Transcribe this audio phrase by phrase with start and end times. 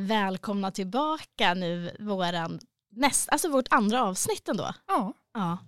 [0.00, 2.60] välkomna tillbaka nu våran
[2.90, 4.74] näst, alltså vårt andra avsnitt ändå.
[4.86, 5.12] Ja.
[5.34, 5.58] Ja.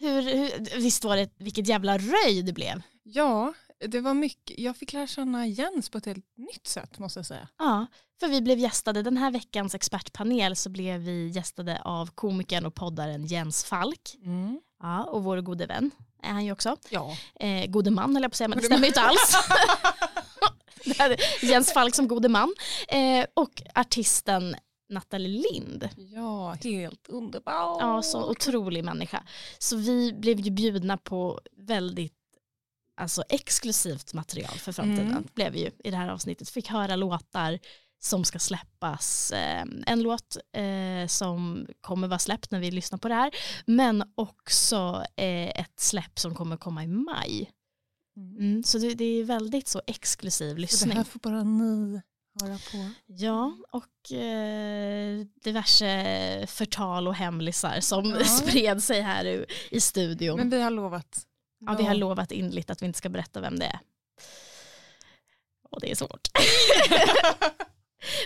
[0.00, 2.82] Hur, hur, visst var det vilket jävla röj det blev?
[3.12, 3.52] ja,
[3.86, 4.58] det var mycket.
[4.58, 7.48] Jag fick lära känna Jens på ett helt nytt sätt måste jag säga.
[7.58, 7.86] Ja,
[8.20, 12.74] för vi blev gästade, den här veckans expertpanel så blev vi gästade av komikern och
[12.74, 14.16] poddaren Jens Falk.
[14.82, 15.90] Ja, och vår gode vän
[16.22, 16.76] är han ju också.
[16.90, 17.16] Ja.
[17.40, 19.36] Eh, gode man höll jag på att säga, men det stämmer ju inte alls.
[21.42, 22.54] Jens Falk som gode man.
[22.88, 24.56] Eh, och artisten
[24.88, 25.88] Nathalie Lind.
[25.96, 27.80] ja, helt underbart.
[27.80, 29.22] Ja, så otrolig människa.
[29.58, 32.14] Så vi blev ju bjudna på väldigt
[32.96, 35.10] alltså, exklusivt material för framtiden.
[35.10, 35.26] Mm.
[35.34, 36.50] Blev vi ju i det här avsnittet.
[36.50, 37.58] Fick höra låtar
[38.00, 39.32] som ska släppas.
[39.32, 43.30] Eh, en låt eh, som kommer vara släppt när vi lyssnar på det här.
[43.66, 47.50] Men också ett släpp som kommer komma i maj.
[48.18, 48.36] Mm.
[48.38, 50.96] Mm, så det, det är väldigt så exklusiv Så det lyssning.
[50.96, 52.00] här får bara ni
[52.42, 52.90] höra på.
[53.06, 58.24] Ja, och eh, diverse förtal och hemlisar som Ja.
[58.24, 60.36] spred sig här i, i studion.
[60.36, 61.26] Men vi har lovat.
[61.58, 63.78] ja, vi har lovat inligt att vi inte ska berätta vem det är.
[65.70, 66.28] Och det är svårt.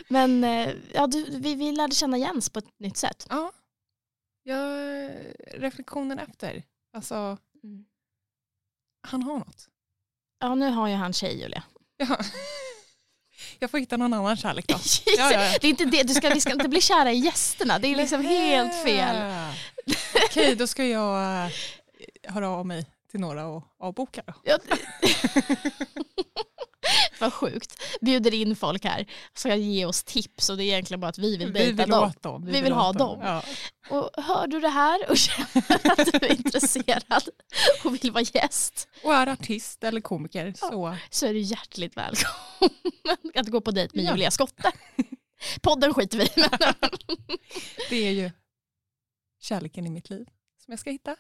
[0.09, 3.27] Men eh, ja, du, vi, vi lärde känna Jens på ett nytt sätt.
[3.31, 3.53] Ja.
[4.43, 4.67] ja.
[5.55, 6.63] Reflektionen efter.
[6.93, 7.85] Alltså, Mm.
[9.03, 9.69] han har något.
[10.43, 11.63] Ja, nu har ju han tjej Julia.
[11.97, 12.19] Ja.
[13.59, 14.75] Jag får hitta någon annan kärlek då.
[15.19, 15.39] Ja, ja.
[15.61, 17.97] Det är inte det, du ska, vi ska inte bli kära i gästerna, det är
[17.97, 19.17] liksom helt fel.
[20.25, 21.51] Okej, då ska jag eh,
[22.29, 24.35] höra av mig till några och avboka då.
[24.45, 24.59] Ja,
[27.21, 27.83] Vad sjukt.
[28.01, 31.37] Bjuder in folk här, ska ge oss tips och det är egentligen bara att vi
[31.37, 32.09] vill dejta dem.
[32.09, 32.45] åt dem.
[32.47, 33.21] Vi vill ha åt dem.
[33.23, 33.43] Ja.
[33.91, 37.29] Och hör du det här och känner att du är intresserad
[37.85, 42.71] och vill vara gäst Och är artist eller komiker så så är du hjärtligt välkommen
[43.35, 44.11] att gå på dejt med Ja.
[44.11, 44.73] Julia Skotte.
[45.63, 46.29] Podden skiter vi i.
[47.91, 48.31] det är ju
[49.41, 50.27] kärleken i mitt liv
[50.65, 51.17] som jag ska hitta.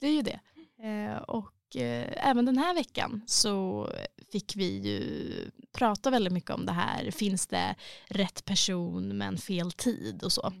[0.00, 0.40] Det är ju det.
[0.82, 3.88] Eh, och eh, även den här veckan så
[4.32, 7.10] fick vi ju prata väldigt mycket om det här.
[7.10, 10.52] Finns det rätt person men fel tid och så.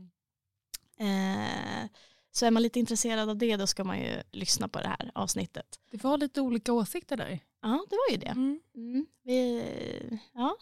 [0.98, 1.88] Eh,
[2.32, 5.10] så är man lite intresserad av det då ska man ju lyssna på det här
[5.14, 5.80] avsnittet.
[5.90, 7.40] Det var lite olika åsikter där.
[7.62, 8.26] Ja, det var ju det.
[8.26, 8.60] Mm.
[8.74, 9.64] Mm, vi,
[10.32, 10.56] ja,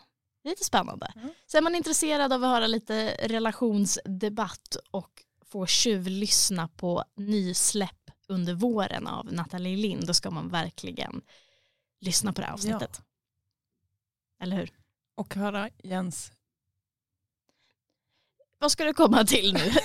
[0.44, 1.12] lite spännande.
[1.16, 1.28] Mm.
[1.46, 8.54] Så är man intresserad av att höra lite relationsdebatt och få tjuvlyssna på nysläpp under
[8.54, 11.22] våren av Nathalie Lind, då ska man verkligen
[12.00, 13.02] lyssna på det här avsnittet.
[14.42, 14.72] Eller hur?
[15.14, 16.32] Och höra Jens.
[18.58, 19.72] Vad ska du komma till nu?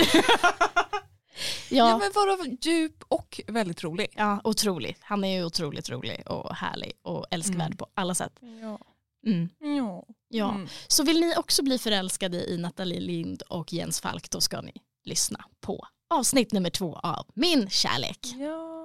[1.70, 1.90] Ja.
[1.90, 4.08] ja, men vara djup och väldigt rolig.
[4.16, 4.98] ja, otroligt.
[5.04, 7.78] Han är ju otroligt rolig och härlig och älskvärd Mm.
[7.78, 8.34] på alla sätt.
[8.62, 8.80] Ja.
[9.28, 9.50] Mm.
[9.78, 10.06] Ja.
[10.28, 10.50] Ja.
[10.54, 10.68] Mm.
[10.88, 14.74] Så vill ni också bli förälskade i Nathalie Lind och Jens Falk då ska ni
[15.04, 18.20] lyssna på avsnitt nummer två av Min kärlek.
[18.38, 18.81] ja.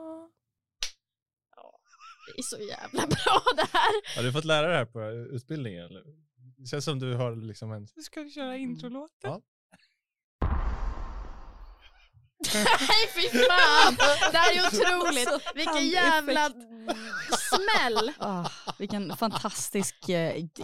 [2.26, 4.16] Det är så jävla bra det här.
[4.16, 5.84] Har du fått lära dig det här på utbildningen?
[5.84, 6.02] Eller?
[6.58, 7.88] Det känns som du har liksom en...
[7.96, 9.30] Nu ska köra introlåten.
[9.30, 9.42] Ja.
[12.54, 13.96] Nej fy fan.
[14.32, 15.28] Det här är otroligt.
[15.54, 16.50] Vilken jävla
[17.48, 18.12] smäll.
[18.18, 18.44] Ah,
[18.78, 20.14] vilken fantastisk, eh,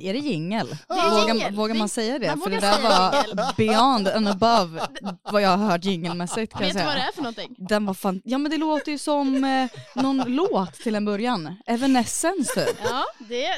[0.01, 0.77] är det jingel?
[0.89, 2.29] Vågar, vågar man säga det?
[2.29, 4.81] man För det där var beyond and above
[5.31, 7.55] vad jag har hört jingelmässigt Vet du vad det är för någonting?
[7.59, 9.69] Den var fan, ja men det låter ju som eh,
[10.03, 11.57] någon låt till en början.
[11.67, 12.77] Evanescence typ.
[12.85, 13.49] Ja, det.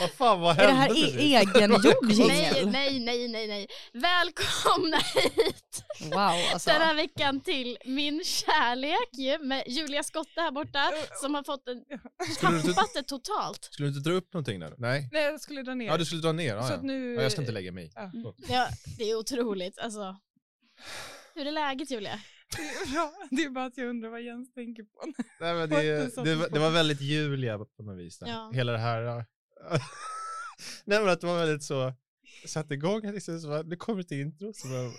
[0.00, 2.70] Vad fan, vad Är det hände här e- egengjord Nej, jingel?
[2.70, 3.66] nej, nej, nej, nej.
[3.92, 6.18] Välkomna hit Wow
[6.52, 6.70] alltså.
[6.70, 10.90] den här veckan till Min kärlek med Julia Skotte här borta
[11.20, 11.84] som har fått en,
[12.34, 13.64] Skulle du, inte, tappat det totalt.
[13.70, 14.74] skulle du inte dra upp någonting där?
[14.78, 15.08] Nej?
[15.12, 15.86] Nej, jag skulle dra ner.
[15.86, 16.54] Ja, du skulle dra ner?
[16.56, 16.76] Ja, Så ja.
[16.76, 17.14] att nu...
[17.14, 17.90] ja, jag ska inte lägga mig i.
[17.94, 18.10] Ja.
[18.48, 18.68] Ja,
[18.98, 19.78] det är otroligt.
[19.78, 20.16] Alltså,
[21.34, 22.20] hur är läget Julia?
[22.56, 23.12] Det är bra.
[23.30, 25.12] Det är bara att jag undrar vad Jens tänker på.
[25.40, 28.18] Nej, men det, det, det var väldigt Julia på något vis.
[28.18, 28.28] Där.
[28.28, 28.50] Ja.
[28.54, 29.02] Hela det här...
[29.02, 29.24] ja.
[30.84, 31.94] Nej men att det var väldigt så...
[32.46, 34.52] Satte igång, liksom, så bara, nu kommer ett intro.
[34.54, 34.92] Så bara,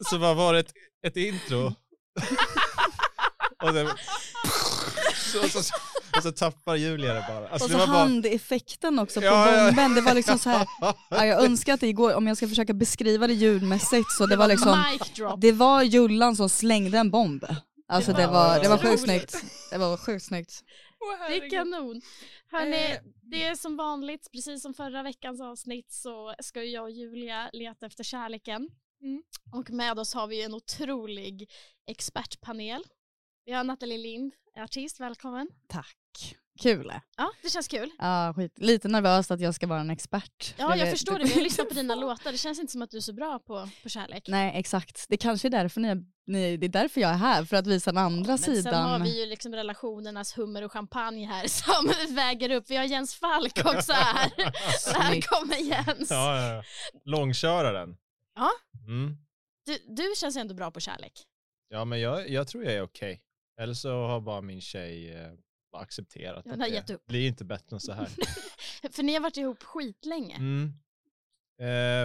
[0.10, 0.72] så bara var det ett,
[1.02, 1.66] ett intro.
[3.62, 3.88] och, sen,
[5.32, 5.74] så, så, så,
[6.16, 7.48] och så tappar Julia det bara.
[7.48, 9.66] Alltså, Och det så bara handeffekten också på Ja, ja.
[9.66, 9.94] bomben.
[9.94, 10.66] Det var liksom så här,
[11.10, 14.36] ja, jag önskar att det går, om jag ska försöka beskriva det ljudmässigt så det
[14.36, 15.40] var liksom, Mic drop.
[15.40, 17.44] det var Jullan som slängde en bomb.
[17.88, 19.44] Alltså det var, det var sjukt snyggt.
[19.70, 20.64] Det var sjukt snyggt.
[21.00, 22.00] Åh, Det är kanon.
[22.50, 26.90] Hörrni, Eh, det är som vanligt, precis som förra veckans avsnitt så ska jag och
[26.90, 28.68] Julia leta efter kärleken.
[29.02, 29.22] Mm.
[29.52, 31.50] Och med oss har vi en otrolig
[31.86, 32.82] expertpanel.
[33.46, 35.48] Vi har Nathalie Lind, artist, välkommen.
[35.68, 35.96] Tack.
[36.62, 36.92] Kul.
[37.16, 37.90] Ja, det känns kul.
[37.98, 38.52] Ja, skit.
[38.56, 40.54] Lite nervöst att jag ska vara en expert.
[40.58, 41.24] Ja, Det jag vet- förstår det.
[41.24, 42.32] Vi har lyssnat på dina låtar.
[42.32, 44.24] Det känns inte som att du är så bra på, på kärlek.
[44.28, 45.06] Nej, exakt.
[45.08, 45.94] Det kanske är därför ni,
[46.26, 48.62] ni, det är därför jag är här, för att visa den andra Men sidan.
[48.62, 52.64] sen har vi ju liksom relationernas hummer och champagne här som väger upp.
[52.70, 54.32] Vi har Jens Falk också här.
[55.10, 56.10] Välkommen Jens.
[56.10, 56.62] Ja, ja, ja.
[57.04, 57.96] Långköraren.
[58.34, 58.50] Ja.
[58.88, 59.16] Mm.
[59.66, 61.12] Du, du känns ändå bra på kärlek.
[61.68, 63.20] Ja, men jag, jag tror jag är okej.
[63.60, 65.32] Eller så har bara min tjej eh,
[65.74, 68.08] bara accepterat Ja, att det blir inte bättre än så här.
[68.90, 70.36] För ni har varit ihop skitlänge.
[70.36, 70.72] Mm.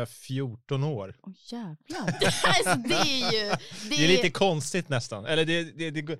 [0.01, 1.18] Eh, 14 år.
[1.21, 2.00] Åh jävlar.
[2.45, 3.50] alltså, det är ju...
[3.50, 5.25] Det Det är lite konstigt nästan.
[5.25, 6.19] Eller det, det, det,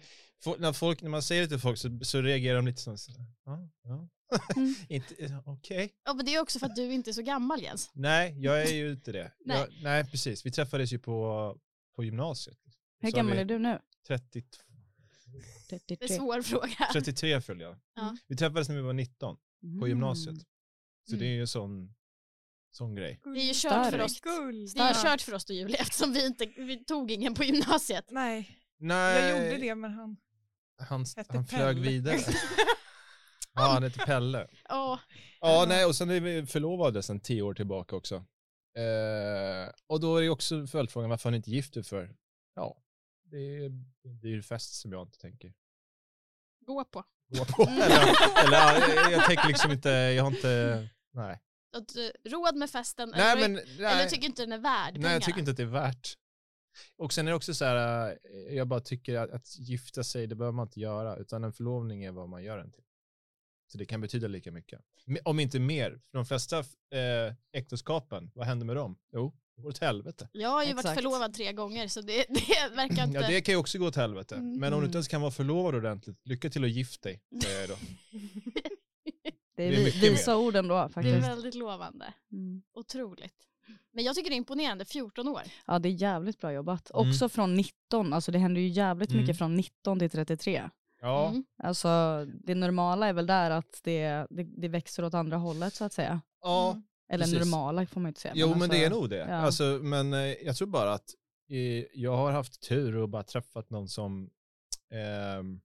[0.58, 3.12] när, folk, när man säger det till folk så, så reagerar de lite så så-
[3.46, 4.10] ja, ja.
[4.56, 4.76] Mm.
[5.20, 5.94] eh, okej.
[6.06, 7.92] Ja, men det är också för att du inte är så gammal Jens.
[7.94, 9.32] Nej, jag är ju inte det.
[9.46, 9.58] Nej.
[9.58, 10.46] Jag, nej, precis.
[10.46, 11.58] Vi träffades ju på,
[11.96, 12.58] på gymnasiet.
[13.00, 13.80] Hur Så gammal är du nu?
[14.08, 14.64] 32,
[15.70, 16.08] Det är 33.
[16.10, 16.76] en svår fråga.
[16.94, 17.78] 33 fyllde jag.
[17.96, 18.18] Ja.
[18.28, 19.38] Vi träffades när vi var 19
[19.80, 20.36] på gymnasiet.
[21.10, 21.20] Så Mm.
[21.20, 21.96] det är ju en sån,
[22.72, 23.20] sån grej.
[23.24, 24.06] Det är ju kört för Starkt.
[24.06, 24.20] oss.
[24.22, 24.68] Gull.
[24.76, 27.44] Det är ju kört för oss då Julia eftersom vi inte vi tog ingen på
[27.44, 28.06] gymnasiet.
[28.12, 30.18] Nej, Nej, jag gjorde det men han
[30.78, 31.90] Han, hette han flög Pelle.
[31.90, 32.18] vidare.
[33.54, 34.48] ja, han heter Pelle.
[34.70, 35.00] Åh,
[35.42, 38.16] Ja, nej, och sen är vi förlovade sen tio år tillbaka också.
[38.78, 42.16] Eh, och då är det också följdfrågan varför han inte gift er för?
[42.56, 42.78] Ja,
[43.32, 45.54] det är en dyr fest som jag inte tänker
[46.66, 47.04] gå på.
[47.28, 47.64] gå på.
[47.70, 51.40] eller, eller ja, jag tänker liksom inte, jag har inte, nej.
[51.78, 54.94] Att, eh, råd med festen Nej, eller, men, eller nej, tycker inte den är värd
[54.94, 55.08] pengarna.
[55.08, 56.18] nej, jag tycker inte att det är värt.
[56.98, 60.28] Och sen är det också så här, eh, jag bara tycker att, att gifta sig,
[60.28, 62.84] det behöver man inte göra, utan en förlovning är vad man gör den till.
[63.72, 64.82] Så det kan betyda lika mycket.
[65.24, 65.92] Om inte mer.
[66.12, 68.98] För de flesta eh, äktenskapen, vad händer med dem?
[69.12, 70.30] Jo, går åt helvete.
[70.32, 70.96] Jag har ju varit Exakt.
[71.02, 73.20] förlovad tre gånger så det, det verkar inte...
[73.20, 74.36] Ja, det kan ju också gå åt helvete.
[74.36, 74.60] Mm.
[74.60, 77.60] Men om du inte ens kan vara förlovad ordentligt, lycka till att gifta dig, säger
[77.60, 77.76] jag då.
[79.56, 79.78] Det är, Det
[80.08, 80.38] är visa mer.
[80.42, 81.28] ord ändå Det är faktiskt.
[81.28, 82.14] väldigt lovande.
[82.32, 82.62] Mm.
[82.74, 83.34] Otroligt.
[83.94, 85.42] Men jag tycker det är imponerande, 14 år.
[85.68, 86.92] Ja det är jävligt bra jobbat.
[86.94, 87.10] Mm.
[87.10, 89.22] Också från 19, alltså det händer ju jävligt Mm.
[89.22, 90.70] mycket från 19 till 33.
[91.02, 91.44] Ja, Mm.
[91.64, 95.84] Alltså det normala är väl där att det, det, det växer åt andra hållet så
[95.86, 96.22] att säga.
[96.42, 96.82] ja.
[97.10, 97.40] Eller Precis.
[97.40, 98.34] normala får man inte säga.
[98.38, 99.18] Jo, men alltså, det är nog det.
[99.18, 99.26] ja.
[99.36, 101.16] Alltså, men eh, jag tror bara att
[101.50, 104.30] eh, jag har haft tur och bara träffat någon som
[104.94, 105.62] ehm,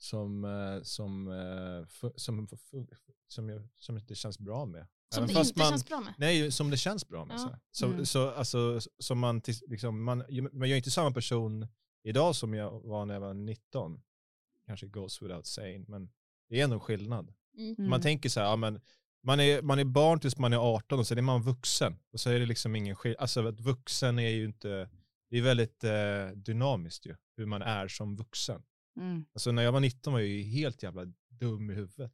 [0.00, 2.86] som, eh, som, eh, fu- som, fu-
[3.28, 4.86] som, jag, som det känns bra med.
[5.14, 6.14] Som Även det fast inte man, känns bra med.
[6.18, 7.34] Nej, som det känns bra med.
[7.36, 7.38] Ja.
[7.38, 8.06] Så, så, Mm.
[8.06, 11.66] så, alltså, som man, liksom, man, man gör inte samma person
[12.02, 14.00] idag som jag var när jag var 19.
[14.66, 16.10] Kanske goes without saying, men
[16.48, 17.34] det är ändå skillnad.
[17.56, 17.74] Mm.
[17.78, 17.90] Mm.
[17.90, 18.80] Man tänker så här, ja, men
[19.28, 21.96] man är, man är barn tills man är 18 och sen är man vuxen.
[22.12, 23.20] Och så är det liksom ingen skillnad.
[23.20, 24.88] Alltså att vuxen är ju inte,
[25.30, 28.62] det är väldigt eh, dynamiskt ju, hur man är som vuxen.
[29.00, 29.24] Mm.
[29.34, 31.02] Alltså när jag var 19 var jag ju helt jävla
[31.40, 32.12] dum i huvudet.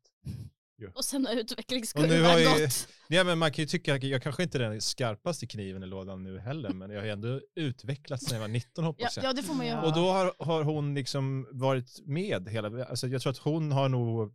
[0.95, 2.89] Och sen har utvecklingskurvan ju- gått.
[3.09, 6.23] Ja, men man kan ju tycka, jag kanske inte är den skarpaste kniven i lådan
[6.23, 9.25] nu heller, men jag har ändå utvecklats när jag var 19 Ja, hoppas jag.
[9.27, 9.79] ja, det får man ju Ja.
[9.81, 9.87] ha.
[9.87, 13.89] Och då har, har hon liksom varit med hela, alltså jag tror att hon har
[13.89, 14.35] nog,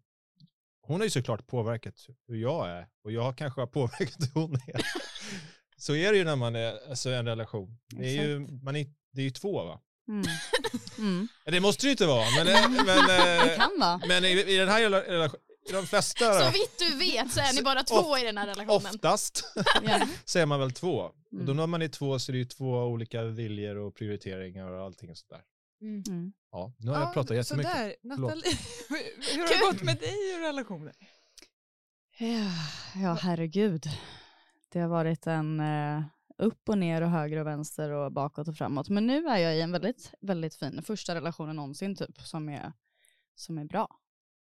[0.89, 1.95] hon har ju såklart påverkat
[2.27, 4.81] hur jag är och jag kanske har påverkat hur hon är.
[5.77, 7.77] Så är det ju när man är alltså en relation.
[7.95, 9.79] Det är ju, man är, det är ju två va?
[10.09, 10.23] Mm.
[10.97, 11.27] Mm.
[11.45, 14.01] Det måste det ju inte vara, men, eh, men, Det eh, kan vara.
[14.07, 17.53] men i, i den här relationen, i de flesta, Så vitt du vet så är
[17.55, 18.75] ni bara två i den här relationen.
[18.95, 19.43] oftast,
[20.25, 20.95] så är man väl två.
[20.99, 21.57] Och då Mm.
[21.57, 25.15] när man är två så är det ju två olika viljor och prioriteringar och allting
[25.15, 25.41] sådär.
[25.81, 26.03] Mm.
[26.07, 26.33] Mm.
[26.51, 27.71] Ja, nu har jag pratat jättemycket.
[27.71, 28.43] Sådär, Nathalie,
[29.33, 30.93] hur har det gått med dig i relationen?
[32.17, 32.51] Ja,
[33.01, 33.83] ja, herregud.
[34.69, 36.03] Det har varit en eh,
[36.37, 38.89] upp och ner och höger och vänster och bakåt och framåt.
[38.89, 42.73] Men nu är jag i en väldigt, väldigt fin första relationen någonsin typ som är,
[43.35, 43.87] som är bra.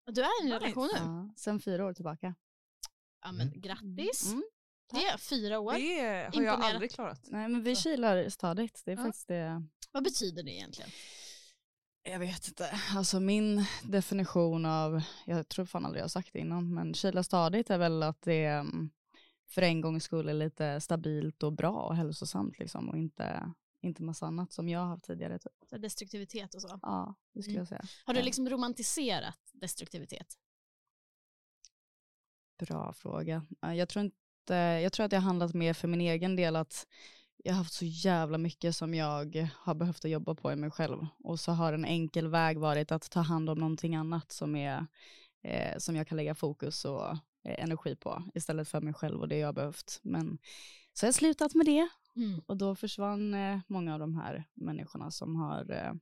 [0.07, 0.99] Du är i en relation nu?
[1.01, 2.35] Ja, sen fyra år tillbaka.
[3.23, 3.61] Ja men Mm.
[3.61, 4.27] grattis.
[4.33, 4.43] Mm.
[4.91, 5.73] Det är fyra år.
[5.73, 6.65] Det har jag Imponerat.
[6.65, 7.21] aldrig klarat.
[7.27, 8.83] Nej men vi kilar stadigt.
[8.85, 9.03] Det är Ja.
[9.05, 9.63] faktiskt det.
[9.93, 10.91] Vad betyder det egentligen?
[12.03, 12.81] Jag vet inte.
[12.97, 17.23] Alltså min definition av, jag tror fan aldrig jag har sagt det innan, men kila
[17.23, 18.91] stadigt är väl att det mm,
[19.49, 24.03] för en gångs skull är lite stabilt och bra och hälsosamt liksom och inte, inte
[24.03, 25.39] massa annat som jag har haft tidigare.
[25.39, 25.53] Typ.
[25.71, 26.79] Så Destruktivitet och så.
[26.83, 27.61] Ja, det skulle Mm.
[27.61, 27.85] jag säga.
[28.05, 30.39] Har du liksom romantiserat destruktivitet?
[32.59, 33.47] Bra fråga.
[33.61, 36.57] Ja, Jag tror, inte, jag tror att det har handlat mer för min egen del
[36.57, 36.87] att
[37.45, 40.71] jag har haft så jävla mycket som jag har behövt att jobba på i mig
[40.71, 41.07] själv.
[41.25, 44.87] Och så har en enkel väg varit att ta hand om någonting annat som, är,
[45.43, 47.11] eh, som jag kan lägga fokus och
[47.45, 50.01] eh, energi på istället för mig själv och det jag har behövt.
[50.03, 50.39] Men
[50.93, 52.41] så har jag slutat med det Mm.
[52.47, 55.93] och då försvann eh, många av de här människorna som har eh,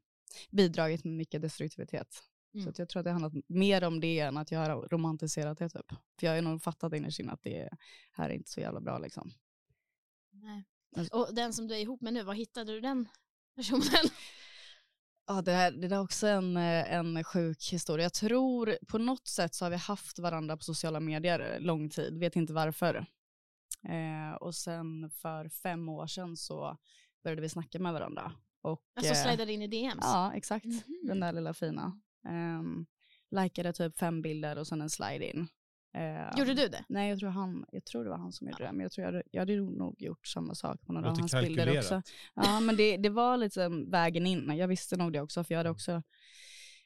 [0.50, 2.22] bidragit med mycket destruktivitet.
[2.54, 2.74] Mm.
[2.74, 5.68] Så jag tror att det handlat mer om det än att jag har romantiserat det
[5.68, 5.92] typ.
[6.20, 7.68] För jag har nog fattat innerst inne att det
[8.12, 9.30] här är inte så jävla bra liksom.
[10.30, 10.64] Nej.
[10.96, 13.08] Alltså- Och den som du är ihop med nu, var hittade du den
[13.56, 13.82] personen?
[15.28, 18.04] Ja, det, här, det där är också en, eh, en sjuk historia.
[18.04, 22.18] Jag tror på något sätt så har vi haft varandra på sociala medier lång tid,
[22.18, 23.06] vet inte varför.
[23.88, 26.76] Eh, och sen för fem år sedan så
[27.24, 28.32] började vi snacka med varandra.
[28.62, 29.98] Och, Alltså eh, slidade in i DMs?
[30.02, 30.64] Ja, exakt.
[30.64, 30.82] Mhm.
[31.02, 32.00] Den där lilla fina.
[32.28, 32.86] Um,
[33.30, 35.48] likade typ fem bilder och sen en slide in.
[35.96, 36.84] Eh, Gjorde du det?
[36.88, 39.12] Nej, jag tror, han, jag tror det var han som gjorde det, men jag tror
[39.12, 42.02] jag, jag hade nog gjort samma sak på några av hans bilder också.
[42.34, 44.56] Ja, men det, det var liksom vägen in.
[44.56, 46.02] Jag visste nog det också, för jag hade också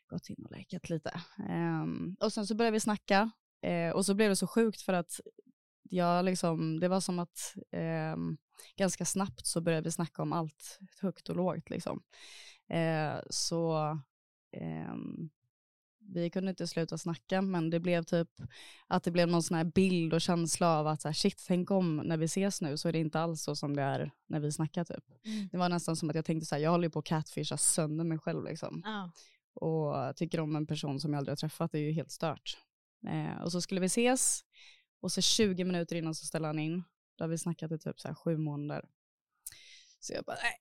[0.06, 1.20] gått in och likat lite.
[1.48, 3.30] Ehm, och sen så började vi snacka
[3.62, 5.20] eh, och så blev det så sjukt för att
[5.82, 8.36] jag liksom, det var som att ehm,
[8.76, 12.02] ganska snabbt så började vi snacka om allt högt och lågt liksom.
[12.68, 13.76] Eh, så
[14.52, 15.30] ehm,
[16.14, 18.28] vi kunde inte sluta snacka men det blev typ
[18.86, 21.70] att det blev någon sån här bild och känsla av att så här, shit, tänk
[21.70, 24.40] om när vi ses nu så är det inte alls så som det är när
[24.40, 25.04] vi snackar typ.
[25.24, 25.48] Mm.
[25.52, 27.56] Det var nästan som att jag tänkte så här, jag håller ju på att catfisha
[27.56, 28.82] sönder mig själv liksom.
[28.84, 29.12] Ja.
[29.54, 32.58] Och tycker om en person som jag aldrig har träffat, det är ju helt stört.
[33.06, 34.44] Eh, och så skulle vi ses
[35.00, 36.82] och så 20 minuter innan så ställer han in.
[37.16, 38.84] Då har vi snackat i typ så här sju månader.
[40.00, 40.60] Så jag bara, nej,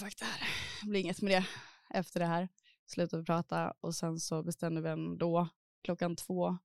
[0.00, 0.48] fuck det här.
[0.82, 1.46] Det blir inget med det
[1.90, 2.48] efter det här.
[2.88, 5.48] Slutade prata och sen så bestämde vi ändå
[5.84, 6.58] klockan två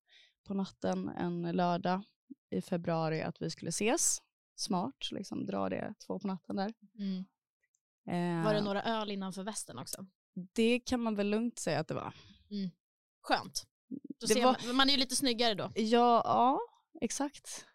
[0.47, 2.01] på natten en lördag
[2.49, 4.21] i februari att vi skulle ses.
[4.55, 6.73] Smart, liksom dra det två på natten där.
[6.99, 7.25] Mm.
[8.07, 10.05] Eh, Var det några öl innanför västen också?
[10.53, 12.13] det kan man väl lugnt säga att det var.
[13.21, 13.67] Skönt.
[14.19, 15.71] Det ser var- man, man är ju lite snyggare då.
[15.75, 16.59] Ja, ja
[17.01, 17.65] exakt.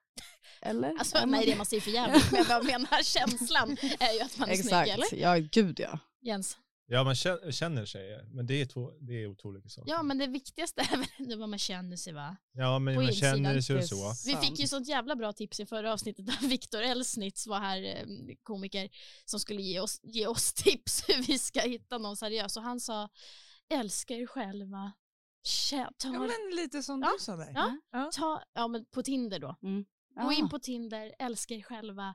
[0.60, 0.90] Eller?
[0.98, 4.48] Alltså, nej, det man ser för jävligt, men jag menar känslan är ju att man
[4.48, 5.22] är snygg, Exakt, eller?
[5.22, 5.98] ja gud ja.
[6.20, 6.58] Jens?
[6.90, 9.90] Ja, man kä- känner sig, men det är, två, det är olika saker.
[9.90, 12.36] Ja, men det viktigaste är väl ändå vad man känner sig, va?
[12.52, 13.34] ja, men på man insidan.
[13.36, 14.14] känner sig Det är så.
[14.30, 18.04] Vi fick ju sånt jävla bra tips i förra avsnittet av Viktor Elsnitz var här,
[18.42, 18.88] komiker,
[19.24, 22.56] som skulle ge oss, ge oss tips hur vi ska hitta någon seriös.
[22.56, 23.08] Och han sa,
[23.70, 24.92] älska er själva,
[25.44, 27.12] Kä- ta, Ja, men lite som Ja.
[27.18, 27.52] du sa där.
[27.54, 27.76] Ja.
[27.92, 28.10] Ja.
[28.14, 29.56] ta, ja men på Tinder då.
[30.22, 32.14] Gå Ah, in på Tinder, älska er själva,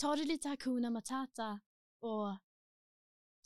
[0.00, 1.60] ta det lite Hakuna Matata
[2.00, 2.36] och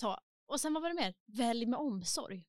[0.01, 0.21] ta,
[0.53, 1.15] och sen vad var det mer?
[1.37, 2.43] Välj med omsorg.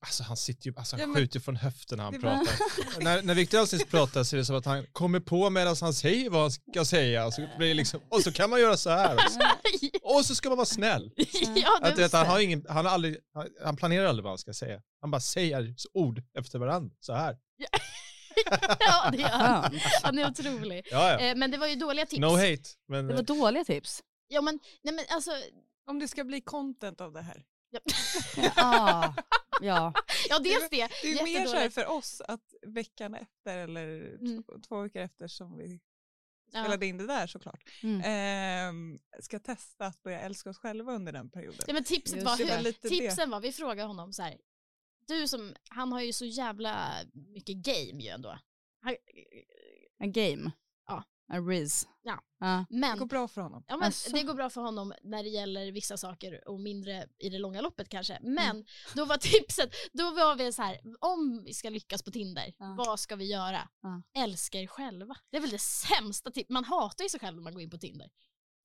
[0.00, 2.54] Alltså han sitter ju, alltså, Ja, han men- skjuter från höften när han pratar.
[3.04, 5.94] när, när Victor Alsnitz pratar så är det som att han kommer på medan han
[5.94, 7.30] säger vad han ska säga.
[7.30, 9.38] Så blir det liksom, och så kan man göra så här också.
[10.02, 11.10] Och så ska man vara snäll.
[11.56, 13.16] ja, Att, det, vet, han, har ingen, han, har aldrig,
[13.64, 14.80] han- planerar aldrig vad han ska säga.
[15.00, 17.36] Han bara säger ord efter varandra, så här.
[18.80, 19.78] ja, det gör han.
[20.02, 20.86] Han är otrolig.
[20.90, 21.18] Ja, ja.
[21.18, 22.20] Eh, men det var ju dåliga tips.
[22.20, 22.62] No hate.
[22.88, 24.02] Men, Det var dåliga tips.
[24.28, 25.30] Ja men, nej men alltså,
[25.86, 27.44] Om det ska bli content av det här.
[28.56, 29.14] Ja,
[29.60, 29.92] ja.
[30.28, 30.88] ja dels det.
[31.02, 34.42] Det är ju mer så här för oss att veckan efter eller Mm.
[34.42, 35.80] två, två veckor efter som vi
[36.52, 36.60] Ja.
[36.62, 38.00] spelade in det där såklart, Mm.
[38.04, 41.60] ehm, ska testa att börja älska oss själva under den perioden.
[41.66, 42.54] Ja, men tipset Just var, det.
[42.56, 42.88] hur, Lite det.
[42.88, 44.36] tipsen var, vi frågade honom så här,
[45.06, 48.38] du som, han har ju så jävla mycket game ju ändå.
[48.80, 48.96] Han,
[49.98, 50.50] En game.
[51.28, 51.34] Ja.
[51.34, 51.86] En riz.
[52.02, 52.18] Ja.
[52.40, 52.64] ja.
[52.70, 53.64] Det men går bra för honom.
[53.68, 54.10] Ja, men Alltså.
[54.12, 57.60] Det går bra för honom när det gäller vissa saker och mindre i det långa
[57.60, 58.14] loppet kanske.
[58.14, 58.34] Mm.
[58.34, 58.64] Men
[58.94, 62.74] då var tipset, då var vi så här, om vi ska lyckas på Tinder, Ja.
[62.78, 63.68] vad ska vi göra?
[63.82, 64.02] Ja.
[64.22, 65.16] Älska er själva.
[65.30, 66.48] Det är väl det sämsta tipset.
[66.50, 68.08] Man hatar ju sig själv när man går in på Tinder.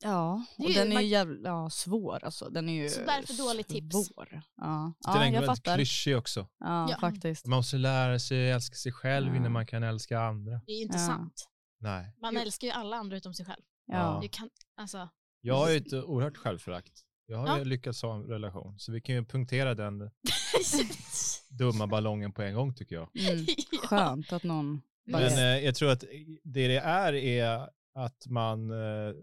[0.04, 2.50] Ja, Det är och ju- den är ju jävla ja, svår alltså.
[2.50, 3.96] Den är ju Så därför dåligt tips.
[4.08, 4.42] svår.
[4.56, 5.76] Ja, den ja är jag väldigt fattar.
[5.76, 6.48] klyschig också.
[6.60, 6.98] Ja, Ja.
[7.00, 7.46] faktiskt.
[7.46, 9.36] Man måste lära sig älska sig själv Ja.
[9.36, 10.62] innan man kan älska andra.
[10.66, 11.08] Det är ju inte Ja.
[11.08, 11.48] sant.
[11.80, 12.14] Nej.
[12.22, 12.42] Man Jo.
[12.42, 13.62] älskar ju alla andra utom sig själv.
[13.86, 14.20] Ja.
[14.22, 15.10] Du kan, alltså,
[15.42, 16.94] Jag har ju ett oerhört självförakt.
[17.26, 17.64] Jag har ju Ja.
[17.64, 20.00] lyckats ha en relation, så vi kan ju punktera den
[21.50, 23.10] dumma ballongen på en gång tycker jag.
[23.30, 23.46] Mm.
[23.84, 24.82] Skönt att någon
[25.12, 26.00] bara Men eh, jag tror att
[26.44, 29.14] det det är är att man eh,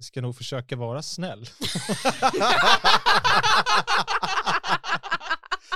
[0.00, 1.44] ska nog försöka vara snäll.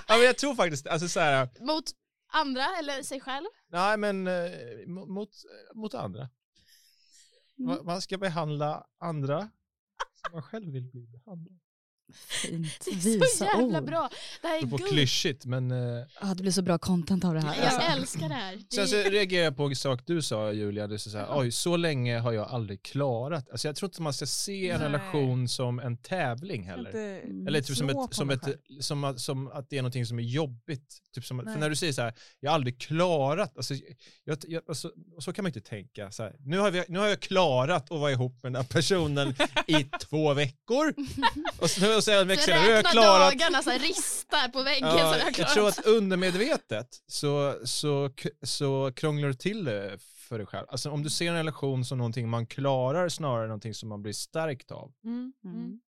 [0.08, 1.84] ja, men jag tror faktiskt, alltså så här, Mot
[2.32, 3.46] andra eller sig själv?
[3.68, 4.32] nej men eh,
[4.87, 5.30] mo- mot,
[5.75, 6.28] mot andra.
[7.58, 7.70] Mm.
[7.70, 9.40] Ma- Man ska behandla andra
[10.14, 11.58] som man själv vill bli behandlad.
[12.14, 13.87] Fint Det är visa så jävla ord.
[13.87, 14.11] bra.
[14.43, 14.90] Det här är på guld.
[14.90, 17.57] klyschigt men eh, Ja, det blir så bra content av det här.
[17.57, 17.81] Jag Alltså.
[17.81, 18.59] älskar det här.
[18.75, 21.26] Sen så reagerar jag på en sak du sa Julia, det är så, så här,
[21.31, 23.50] oj så länge har jag aldrig klarat.
[23.50, 24.88] Alltså jag tror inte man ska se en Nej.
[24.88, 26.87] relation som en tävling heller.
[26.90, 27.47] inte Mm.
[27.47, 28.40] Eller typ som, ett, som, ett,
[28.81, 30.97] som, att, som att det är någonting som är jobbigt.
[31.14, 33.75] Typ som, för när du säger så här, jag har aldrig klarat, alltså,
[34.25, 36.11] jag, jag, alltså, så kan man inte tänka.
[36.11, 38.69] Så här, nu, har vi, nu har jag klarat att vara ihop med den här
[38.69, 39.35] personen
[39.67, 40.95] i två veckor.
[41.59, 44.90] Och så, och Så nu har jag räkna klarat dagarna, så här, ristar på väggen
[44.90, 48.11] så Ja, har jag jag tror att undermedvetet så, så,
[48.42, 50.66] så krånglar du till det för dig själv.
[50.69, 54.02] Alltså om du ser en relation som någonting man klarar snarare än någonting som man
[54.02, 54.92] blir stärkt av.
[55.04, 55.33] Mm.
[55.45, 55.80] Mm.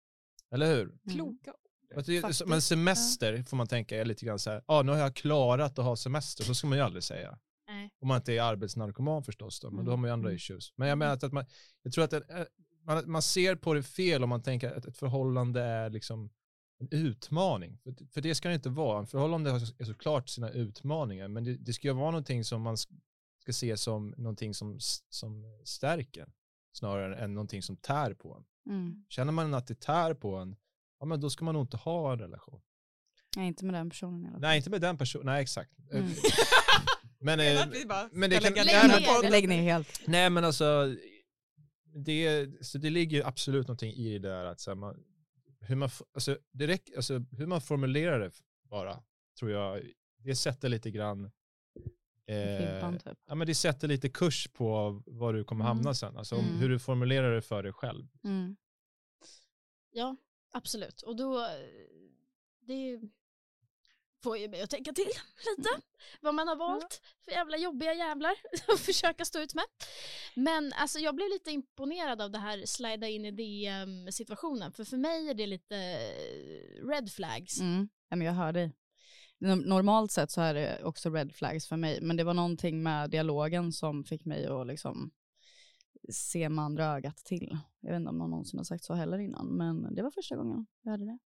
[0.55, 0.93] Eller hur?
[1.13, 1.53] Kloka
[1.97, 4.93] Att det- Faktiskt, Men semester får man tänka är lite grann så här, ja nu
[4.93, 7.39] har jag klarat att ha semester, så ska man ju aldrig säga.
[7.69, 7.91] Nej.
[8.03, 10.37] Om man inte är arbetsnarkoman förstås då, men då har man ju andra Mm.
[10.37, 10.73] issues.
[10.77, 11.45] Men jag menar att, man,
[11.83, 12.21] jag tror att eh,
[12.85, 16.31] man, man ser på det fel om man tänker att ett förhållande är liksom
[16.81, 17.79] en utmaning.
[17.83, 18.99] För, för det ska det inte vara.
[18.99, 22.77] En förhållande har såklart sina utmaningar, men det, det ska ju vara någonting som man
[22.77, 24.79] ska se som någonting som,
[25.11, 26.29] som stärker,
[26.73, 28.45] snarare än någonting som tär på en.
[28.75, 29.05] Mm.
[29.09, 30.57] Känner man att det tär på en,
[31.01, 32.61] ja men då ska man nog inte ha en relation.
[33.37, 34.41] Nej, inte med den personen i alla fall.
[34.41, 35.71] Nej, inte med den personen, nej exakt.
[35.93, 36.11] Mm.
[37.19, 37.67] Men, eh,
[38.13, 39.31] men det ska kan- lägga nej, ner men-.
[39.31, 40.01] Lägg ner helt.
[40.07, 40.97] Nej men alltså,
[41.95, 45.05] det, så det ligger absolut någonting i det där att så här, man,
[45.61, 48.33] hur, man, alltså, räcker, alltså, hur man formulerar det
[48.63, 49.03] bara,
[49.39, 49.83] tror jag,
[50.19, 51.25] det sätter lite grann
[52.27, 53.19] eh, Fimpan typ.
[53.27, 55.95] ja, men det sätter lite kurs på var du kommer hamna Mm.
[55.95, 56.59] sen, alltså Mm.
[56.59, 58.09] hur du formulerar det för dig själv.
[58.25, 58.57] Mm.
[59.91, 60.17] Ja,
[60.53, 61.03] absolut.
[61.03, 61.47] Och då, eh,
[62.61, 63.01] det
[64.23, 65.09] får ju mig att tänka till
[65.57, 65.69] lite
[66.21, 68.33] vad man har valt för jävla jobbiga jävlar
[68.69, 69.65] att försöka stå ut med.
[70.35, 74.85] Men alltså jag blev lite imponerad av det här slida in i DM situationen för
[74.85, 77.61] för mig är det lite eh, red flags.
[77.61, 77.89] Mm.
[78.09, 78.73] Ja, men jag hör dig.
[79.39, 82.83] Norm- Normalt sett så är det också red flags för mig, men det var någonting
[82.83, 85.11] med dialogen som fick mig att liksom
[86.13, 87.59] se med andra ögat till.
[87.81, 90.37] Jag vet inte om någon någonsin har sagt så heller innan, men det var första
[90.37, 91.19] gången jag hörde det.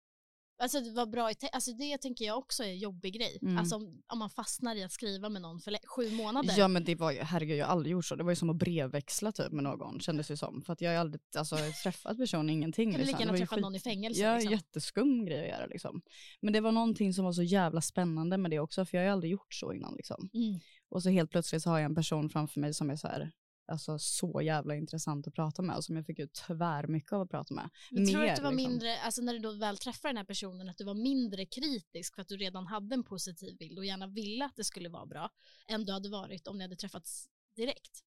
[0.59, 3.39] Alltså det var bra, i alltså det tänker jag också är en jobbig grej.
[3.41, 3.57] Mm.
[3.57, 6.53] Alltså om, om man fastnar i att skriva med någon för sju månader.
[6.57, 8.15] Ja men det var ju, herregud jag har aldrig gjort så.
[8.15, 10.61] Det var ju som att brevväxla typ med någon kändes det som.
[10.61, 12.91] För att jag har aldrig alltså, träffat personen, ingenting.
[12.91, 13.25] kan du lika liksom.
[13.27, 14.21] Gärna träffa skit- någon i fängelse.
[14.21, 14.51] Ja, liksom.
[14.51, 16.01] jätteskum grej att göra liksom.
[16.41, 19.07] Men det var någonting som var så jävla spännande med det också, för jag har
[19.07, 20.29] ju aldrig gjort så innan liksom.
[20.33, 20.59] Mm.
[20.89, 23.31] Och så helt plötsligt så har jag en person framför mig som är så här,
[23.67, 27.21] alltså så jävla intressant att prata med och som jag fick ut tvär mycket av
[27.21, 27.69] att prata med.
[27.91, 28.71] Men tror Mer, att du var liksom.
[28.71, 32.15] mindre, alltså när du då väl träffade den här personen, att du var mindre kritisk
[32.15, 35.05] för att du redan hade en positiv bild och gärna ville att det skulle vara
[35.05, 35.29] bra,
[35.67, 38.03] än du hade varit om ni hade träffats direkt?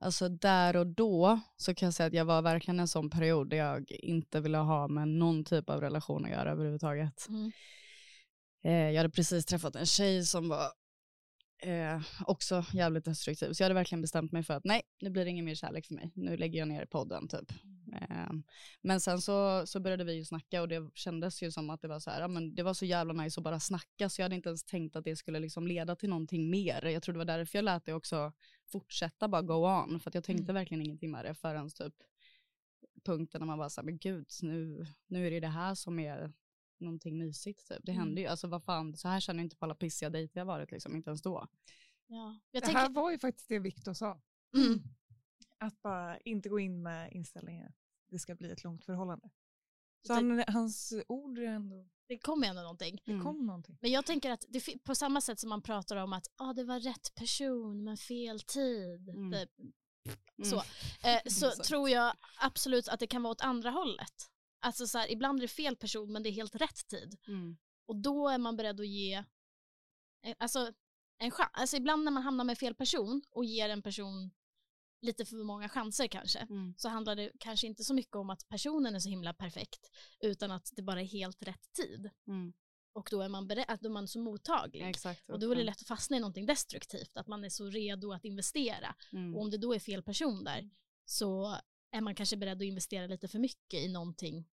[0.00, 3.50] Alltså där och då så kan jag säga att jag var verkligen en sån period
[3.50, 7.28] där jag inte ville ha med någon typ av relation att göra överhuvudtaget.
[7.28, 7.52] Mm.
[8.64, 10.72] Eh, jag hade precis träffat en tjej som var
[11.64, 13.52] eh, också jävligt destruktiv.
[13.52, 15.86] Så jag hade verkligen bestämt mig för att nej, nu blir det ingen mer kärlek
[15.86, 16.12] för mig.
[16.14, 17.52] Nu lägger jag ner podden typ.
[17.92, 18.32] Eh,
[18.82, 21.88] men sen så, så började vi ju snacka och det kändes ju som att det
[21.88, 24.24] var så här, ja, men det var så jävla nice att bara snacka så jag
[24.24, 26.84] hade inte ens tänkt att det skulle liksom leda till någonting mer.
[26.86, 28.32] Jag tror det var därför jag lät det också
[28.72, 31.94] fortsätta bara go on för att jag tänkte verkligen ingenting med det förrän typ
[33.04, 36.32] punkten när man bara såhär, men gud, nu, nu är det det här som är
[36.80, 37.78] någonting mysigt typ.
[37.82, 38.04] Det Mm.
[38.04, 40.44] händer ju, alltså vad fan, så här känner jag inte på alla pissiga dejter jag
[40.46, 41.46] varit liksom, inte ens då.
[42.06, 42.38] Ja.
[42.50, 44.20] Jag Det tänker, här var ju faktiskt det Viktor sa.
[44.56, 44.82] mm.
[45.58, 49.30] Att bara inte gå in med inställningen att det ska bli ett långt förhållande.
[50.06, 53.00] Så Det- han, hans ord är ändå, det kommer ändå någonting.
[53.04, 53.24] det Mm.
[53.24, 53.78] kom någonting.
[53.80, 56.64] Men jag tänker att det, på samma sätt som man pratar om att ah, det
[56.64, 59.08] var rätt person men fel tid.
[59.08, 59.32] Mm.
[59.32, 59.50] Typ,
[60.38, 60.50] Mm.
[60.50, 60.56] Så,
[61.08, 64.30] eh, så tror jag absolut att det kan vara åt andra hållet.
[64.64, 67.18] Alltså så här, ibland är det fel person men det är helt rätt tid.
[67.28, 67.56] Mm.
[67.86, 69.24] Och då är man beredd att ge
[70.22, 70.72] eh, alltså,
[71.18, 71.50] en chans.
[71.52, 74.30] Alltså ibland när man hamnar med fel person och ger en person
[75.00, 76.74] lite för många chanser kanske Mm.
[76.76, 80.50] så handlar det kanske inte så mycket om att personen är så himla perfekt utan
[80.50, 82.10] att det bara är helt rätt tid.
[82.26, 82.52] Mm.
[82.92, 84.88] Och då är man, beredd, då är man så mottaglig.
[84.88, 85.30] Exakt.
[85.30, 88.12] Och då är det lätt att fastna i någonting destruktivt, att man är så redo
[88.12, 88.94] att investera.
[89.12, 89.34] Mm.
[89.34, 90.70] Och om det då är fel person där
[91.04, 91.56] så
[91.90, 94.48] är man kanske beredd att investera lite för mycket i någonting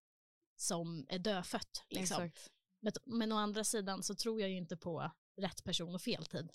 [0.61, 1.85] som är dödfött.
[1.89, 2.23] Liksom.
[2.23, 2.51] Exakt.
[2.81, 6.25] Men, men å andra sidan så tror jag ju inte på rätt person och fel
[6.27, 6.53] tid.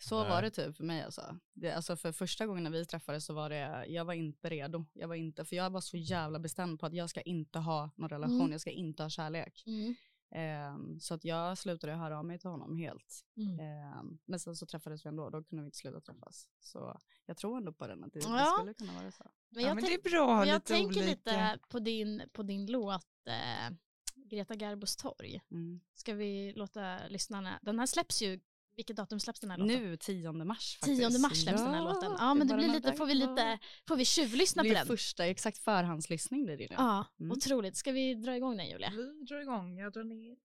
[0.00, 0.30] Så Nej.
[0.30, 1.38] var det typ för mig alltså.
[1.52, 4.84] Det, alltså för första gången när vi träffades så var det, jag var inte redo.
[4.92, 7.90] Jag var inte, för jag var så jävla bestämd på att jag ska inte ha
[7.96, 8.52] någon relation, Mm.
[8.52, 9.62] jag ska inte ha kärlek.
[9.66, 9.94] Mm.
[10.30, 13.24] Ehm, så att jag slutade höra av mig till honom helt.
[13.36, 13.60] Mm.
[13.60, 16.48] Ehm, men sen så träffades vi ändå, då kunde vi inte sluta träffas.
[16.60, 18.56] Så jag tror ändå på den, att det, det Ja.
[18.58, 19.24] skulle kunna vara så.
[19.50, 21.10] Men ja, jag, men tänk- det är bra men jag lite tänker olika.
[21.10, 23.74] lite på din, på din låt eh,
[24.14, 25.40] Greta Garbos torg.
[25.50, 25.80] Mm.
[25.94, 28.40] Ska vi låta lyssnarna, den här släpps ju,
[28.78, 29.76] vilket datum släpps den här låten?
[29.82, 31.10] Nu 10 mars faktiskt.
[31.10, 32.12] 10 mars släpps den här låten.
[32.18, 34.78] Ja men det bara blir lite, får vi lite, får vi tjuvlyssna Det på blir
[34.78, 34.86] den?
[34.86, 36.74] första, exakt förhandslyssning blir det nu.
[36.78, 37.32] Ja, Mm.
[37.32, 37.76] otroligt.
[37.76, 38.90] Ska vi dra igång den Julia?
[38.96, 40.36] Vi drar igång, jag drar ner.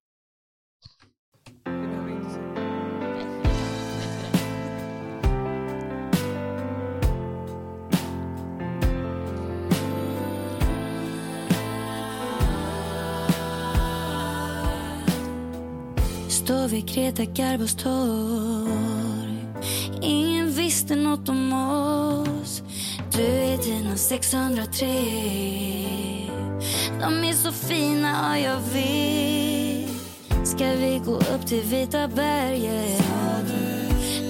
[16.44, 19.48] Står vid Greta Garbos torg.
[20.02, 22.62] Ingen visste något om oss.
[23.12, 24.88] Du är dina 603
[27.00, 30.48] De är så fina, ja jag vet.
[30.48, 33.04] Ska vi gå upp till Vita berget?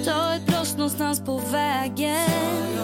[0.06, 2.78] Ta ett blås någonstans på vägen.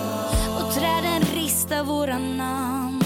[0.60, 3.04] Och träden ristar våra namn.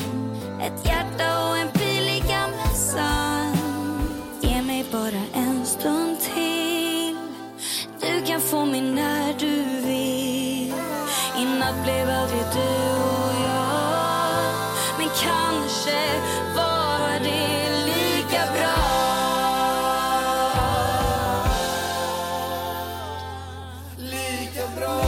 [0.61, 3.57] Ett hjärta och en pil i gamla sand.
[4.41, 6.12] Ge mig bara en stund
[8.53, 9.55] få mig när du
[9.87, 10.73] vill.
[11.37, 12.73] I natt blev aldrig du
[13.25, 14.53] och jag.
[14.97, 15.99] Men kanske
[16.55, 18.79] var det lika bra.
[23.97, 25.01] Lika bra.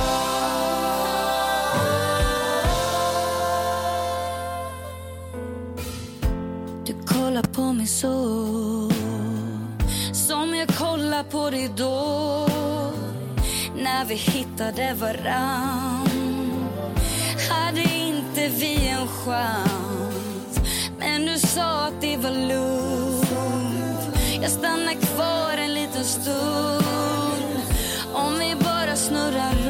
[6.86, 8.16] Du kollar på mig så.
[10.14, 12.15] Som jag kollar på dig då.
[14.56, 16.10] Hittade varann.
[17.50, 20.60] Hade inte vi en chans.
[21.00, 24.18] Men du sa att det var lugnt.
[24.42, 27.60] Jag stannar kvar en liten stund.
[28.14, 29.65] Om vi bara snurrar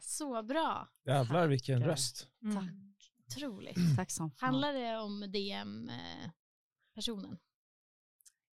[0.00, 0.88] Så, bra.
[1.04, 1.90] Jävlar vilken Tackar.
[1.90, 2.28] röst.
[2.42, 2.94] Mm.
[3.26, 3.76] Otroligt.
[3.96, 4.48] Tack som fan.
[4.48, 7.38] Handlar det om DM-personen?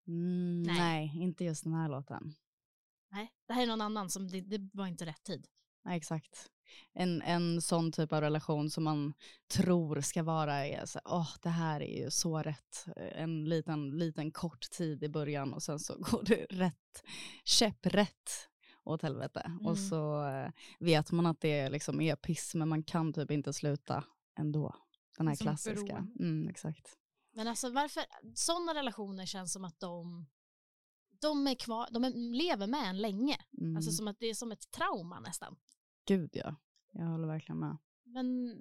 [0.07, 0.77] Mm, Nej.
[0.77, 1.11] nej.
[1.23, 2.33] inte just den här låten.
[3.11, 5.47] Nej, det här är någon annan som det, det var inte rätt tid.
[5.85, 6.49] Nej, exakt.
[6.93, 9.13] En, en sån typ av relation som man
[9.47, 12.85] tror ska vara, är så, åh, det här är ju så rätt.
[12.95, 17.03] En liten, liten kort tid i början och sen så går det rätt,
[17.43, 18.49] käpprätt
[18.83, 19.39] åt helvete.
[19.45, 19.65] Mm.
[19.65, 23.53] Och så eh, vet man att det liksom är piss, men man kan typ inte
[23.53, 24.03] sluta
[24.39, 24.75] ändå.
[25.17, 25.85] Den här Som klassiska.
[25.85, 26.23] beroende.
[26.23, 26.97] Mm, exakt.
[27.33, 28.03] Men alltså varför,
[28.35, 30.25] sådana relationer känns som att de,
[31.21, 33.37] de är kvar, de är, lever med en länge.
[33.57, 33.75] Mm.
[33.75, 35.55] Alltså som att det är som ett trauma nästan.
[36.05, 36.55] Gud ja,
[36.91, 37.77] jag håller verkligen med.
[38.03, 38.57] Men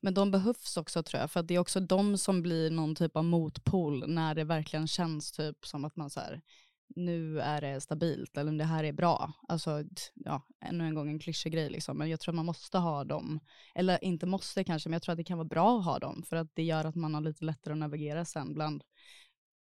[0.00, 2.94] Men de behövs också tror jag, för att det är också de som blir någon
[2.94, 6.42] typ av motpol när det verkligen känns typ som att man så här,
[6.88, 9.32] nu är det stabilt eller det här är bra.
[9.48, 12.78] Alltså, ja, ännu en gång en klyschig grej liksom, men jag tror att man måste
[12.78, 13.40] ha dem.
[13.74, 16.22] Eller inte måste kanske, men jag tror att det kan vara bra att ha dem,
[16.22, 18.84] för att det gör att man har lite lättare att navigera sen bland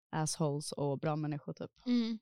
[0.09, 1.71] assholes och bra människor typ.
[1.85, 2.19] mm.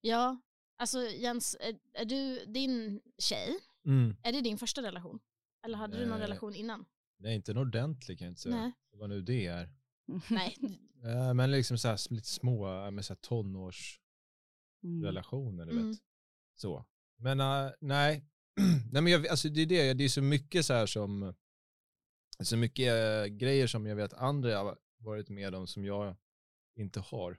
[0.00, 0.40] ja,
[0.76, 4.16] alltså Jens, är, är du din tjej, Mm.
[4.22, 5.18] är det din första relation?
[5.64, 6.26] Eller hade du någon Nej.
[6.26, 6.84] relation innan?
[7.18, 8.56] Nej, inte en ordentlig kan jag inte säga.
[8.56, 8.72] Nej.
[8.92, 9.68] Vad nu det är.
[10.30, 10.56] Nej,
[11.04, 15.74] Eh, men liksom så här, lite små, med så här tonårsrelationer, Mm.
[15.74, 15.90] du Mm.
[15.90, 15.98] vet.
[16.56, 16.84] Så.
[17.18, 18.24] Men eh, nej.
[18.92, 21.34] nej, men jag, alltså det är det, det är så mycket så här som,
[22.42, 26.16] så mycket eh, grejer som jag vet andra har varit med om som jag
[26.76, 27.38] inte har.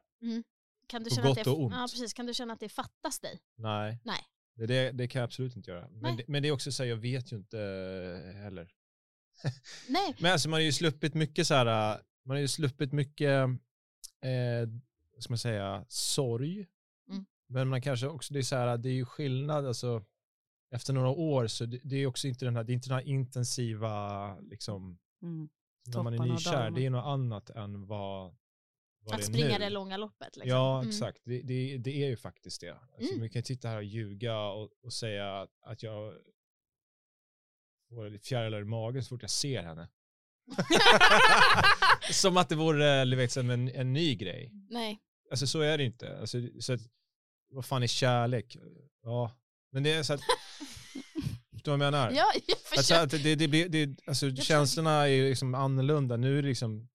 [0.87, 1.73] kan du På känna att gott det, och ont.
[1.73, 2.13] Ja, precis.
[2.13, 3.39] Kan du känna att det fattas dig?
[3.55, 3.99] Nej.
[4.03, 4.19] Nej.
[4.55, 5.89] Det, det, det kan jag absolut inte göra.
[5.89, 7.57] Men det, men det är också så här, jag vet ju inte
[8.35, 8.73] heller.
[9.89, 13.47] Nej, Men alltså man har ju sluppit mycket så här, man har ju sluppit mycket,
[14.21, 14.67] eh,
[15.19, 16.67] ska man säga, sorg.
[17.09, 17.25] Mm.
[17.47, 20.05] Men man kanske också, det är så här, det är ju skillnad, alltså
[20.71, 22.95] efter några år så det, det är också inte den här, det är inte den
[22.97, 25.49] här intensiva, liksom, Mm.
[25.87, 28.35] när man är nykär, det är något annat än vad,
[28.99, 29.63] vad att det är springa nu.
[29.63, 30.35] det långa loppet.
[30.35, 30.49] Liksom.
[30.49, 30.89] Ja, Mm.
[30.89, 31.21] exakt.
[31.23, 32.73] Det, det, det är ju faktiskt det.
[32.73, 33.21] Alltså, Mm.
[33.21, 36.13] Vi kan sitta här och ljuga och, och säga att, att jag
[37.89, 39.89] får fjärilar i magen så fort jag ser henne.
[42.11, 44.51] som att det vore liksom en, en ny grej.
[44.69, 44.99] Nej.
[45.31, 46.19] Alltså så är det inte.
[46.19, 46.81] Alltså, så att,
[47.51, 48.57] vad fan är kärlek?
[49.03, 49.31] Ja,
[49.71, 50.21] men det är så att,
[51.53, 52.11] förstår du vad jag menar?
[52.11, 56.17] Ja, jag Alltså, att det, det, blir- det, alltså, tror- känslorna är ju liksom annorlunda.
[56.17, 56.87] Nu är det liksom,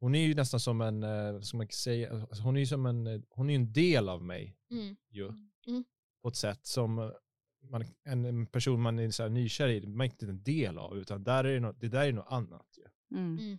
[0.00, 2.86] hon är ju nästan som en, eh, ska man säga, alltså, hon är ju som
[2.86, 4.96] en, hon är en del av mig Mm.
[5.10, 5.28] ju.
[5.66, 5.84] Mm.
[6.22, 6.94] På ett sätt som
[7.70, 10.78] man, en, en person man är så här nykär i, man är inte en del
[10.78, 12.66] av, utan där är det, något, det där är något annat.
[12.76, 12.84] Ju.
[13.14, 13.58] Mm.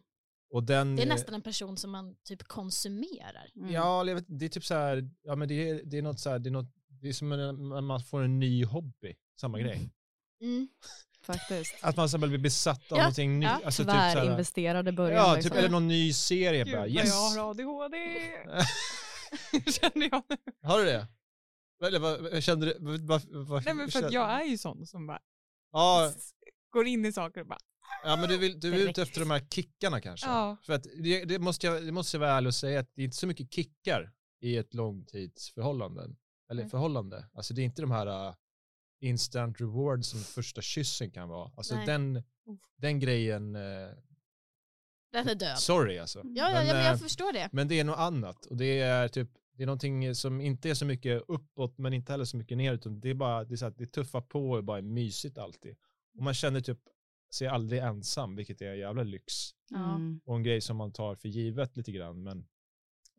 [0.52, 3.52] Och den, Det är nästan en person som man typ konsumerar.
[3.56, 3.72] Mm.
[3.72, 6.40] Ja, det är typ så här, ja men det är, det är något så här,
[6.40, 9.90] det är något, det är som en, man får en ny hobby, samma grej.
[10.42, 10.68] Mm.
[11.22, 11.76] Faktiskt.
[11.82, 13.50] Att man blir besatt av Ja, någonting nytt.
[13.50, 13.62] ja.
[13.66, 15.18] Alltså, typ så här, Tvärinvesterade början.
[15.18, 15.50] ja, liksom.
[15.50, 17.08] typ, eller någon ny serie Gud bara, yes.
[17.08, 17.98] jag har ADHD.
[19.72, 20.38] Känner jag nu.
[20.62, 21.08] Har du det?
[21.88, 22.78] Eller vad kände du?
[22.80, 25.20] Vad, vad, vad, Nej men för att jag är ju sån som bara
[26.10, 26.34] s-
[26.70, 27.60] går in i saker och bara
[28.04, 28.90] ja men du, vill, du är Direkt.
[28.90, 30.28] ute efter de här kickarna kanske?
[30.28, 30.58] ja.
[30.64, 33.02] För att det, det, måste jag, det måste jag vara ärlig och säga att det
[33.02, 36.10] är inte så mycket kickar i ett långtidsförhållande.
[36.50, 36.70] Eller Nej.
[36.70, 37.26] förhållande.
[37.34, 38.36] Alltså det är inte de här uh,
[39.02, 41.52] instant rewards som första kyssen kan vara.
[41.58, 41.86] Alltså Nej.
[41.86, 42.24] den,
[42.78, 43.90] den grejen, uh,
[45.12, 45.60] Den är död.
[45.60, 46.20] sorry alltså.
[46.24, 47.50] Ja, ja, Men, ja, men jag förstår det.
[47.52, 50.74] Men det är något annat och det är typ det är någonting som inte är
[50.74, 53.58] så mycket uppåt men inte heller så mycket ner utan det är bara det är
[53.58, 55.76] så att det tuffar på och bara är mysigt alltid.
[56.18, 56.80] Och man känner typ
[57.34, 59.34] sig aldrig ensam vilket är en jävla lyx.
[59.76, 60.22] Mm.
[60.26, 62.48] och en grej som man tar för givet lite grann men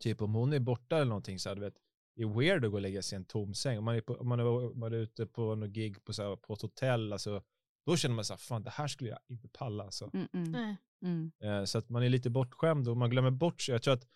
[0.00, 1.74] typ om hon är borta eller någonting så här, du vet
[2.16, 3.78] det är weird att gå och lägga sig i en tom säng.
[3.78, 6.12] Om man är, på, om man är, om man är ute på något gig på,
[6.12, 7.42] så här, på ett hotell, alltså,
[7.86, 9.84] då känner man så här, fan det här skulle jag inte palla.
[9.84, 10.10] Alltså.
[10.14, 10.76] Mm, mm, Nej.
[11.02, 11.32] mm.
[11.42, 13.72] Eh, Så att man är lite bortskämd och man glömmer bort sig.
[13.72, 14.06] Jag tror att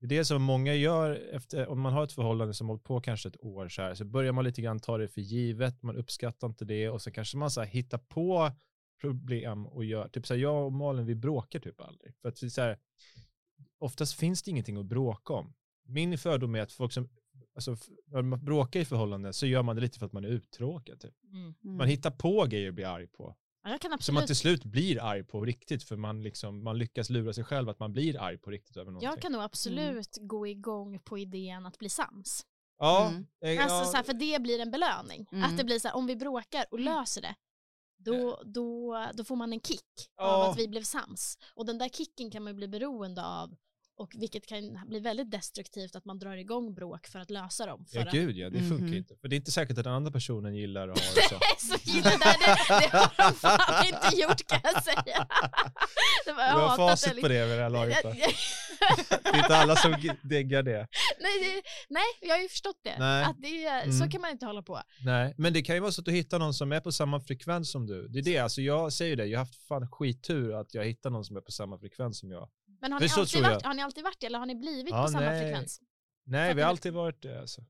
[0.00, 3.00] det är det som många gör efter, om man har ett förhållande som hållit på
[3.00, 5.96] kanske ett år så här, så börjar man lite grann ta det för givet, man
[5.96, 8.50] uppskattar inte det och så kanske man så här hittar på
[9.00, 12.14] problem och gör, typ så här, jag och Malin vi bråkar typ aldrig.
[12.22, 12.78] För att vi så här,
[13.78, 15.54] oftast finns det ingenting att bråka om.
[15.84, 17.08] Min fördom är att folk som,
[17.54, 20.28] alltså när man bråkar i förhållanden så gör man det lite för att man är
[20.28, 21.00] uttråkad.
[21.00, 21.14] Typ.
[21.32, 21.54] Mm.
[21.64, 21.76] Mm.
[21.76, 23.36] Man hittar på grejer att bli arg på.
[23.80, 27.10] Kan Som man absolut till slut blir arg på riktigt för man, liksom, man lyckas
[27.10, 29.08] lura sig själv att man blir arg på riktigt över någonting.
[29.08, 32.46] Jag kan nog absolut gå igång på idén att bli sams.
[32.78, 33.26] Ja, Mm.
[33.58, 35.26] eh, Alltså, så här, för det blir en belöning.
[35.32, 35.44] Mm.
[35.44, 37.34] Att det blir så här, om vi bråkar och löser det,
[37.98, 40.50] då, då, då får man en kick av Ja.
[40.50, 41.38] att vi blev sams.
[41.54, 43.56] Och den där kicken kan man ju bli beroende av.
[43.98, 47.86] Och vilket kan bli väldigt destruktivt att man drar igång bråk för att lösa dem.
[47.86, 48.94] För ja, att, gud ja, det funkar Mhm.
[48.94, 49.14] inte.
[49.20, 51.38] För det är inte säkert att den andra personen gillar att ha det så.
[51.58, 55.02] så det, där, det, det har de fan inte gjort kan jag säga.
[56.24, 57.20] Det var, Du har facit det.
[57.20, 58.04] på det vid det här laget.
[58.04, 58.14] va?
[59.22, 60.88] Det är inte alla som diggar det.
[61.20, 62.98] nej, det, nej, jag har ju förstått det.
[62.98, 63.24] Nej.
[63.24, 64.10] Att det Så Mm.
[64.10, 64.80] kan man inte hålla på.
[65.04, 67.20] Nej, men det kan ju vara så att du hittar någon som är på samma
[67.20, 68.08] frekvens som du.
[68.08, 71.10] Det är det, alltså jag säger det, jag har haft fan skittur att jag hittar
[71.10, 72.48] någon som är på samma frekvens som jag.
[72.80, 74.90] Men har ni, så alltid varit, har ni alltid varit det eller har ni blivit
[74.90, 75.40] Ja, på samma nej.
[75.42, 75.80] frekvens?
[76.24, 77.64] Nej, vi har alltid varit det alltså.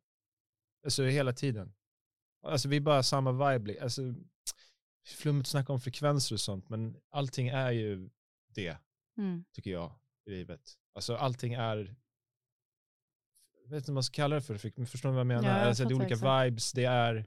[0.85, 1.75] Alltså hela tiden.
[2.43, 3.83] Alltså vi är bara samma vibe.
[3.83, 4.03] Alltså,
[5.07, 8.11] flummigt att snacka om frekvenser och sånt, men allting är ju
[8.55, 8.77] det,
[9.19, 9.45] Mm.
[9.53, 9.93] tycker jag,
[10.27, 10.73] i livet.
[10.95, 11.97] Alltså allting är,
[13.65, 15.49] jag vet inte vad man ska kalla det för, förstår ni vad jag menar?
[15.49, 16.47] Ja, jag alltså, det är olika exakt.
[16.47, 17.27] vibes, det är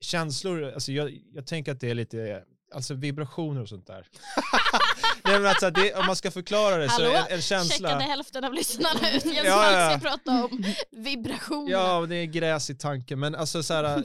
[0.00, 4.08] känslor, alltså jag, jag tänker att det är lite, alltså vibrationer och sånt där.
[5.24, 7.24] Nej, men alltså, det, om man ska förklara det så Hallå?
[7.30, 7.88] en, en känsla.
[7.88, 9.24] Checkade hälften av lyssnarna ut.
[9.24, 9.98] Jens Ja, ja.
[9.98, 11.72] ska prata om vibrationer.
[11.72, 14.02] Ja, det är gräs i tanken, men alltså så här,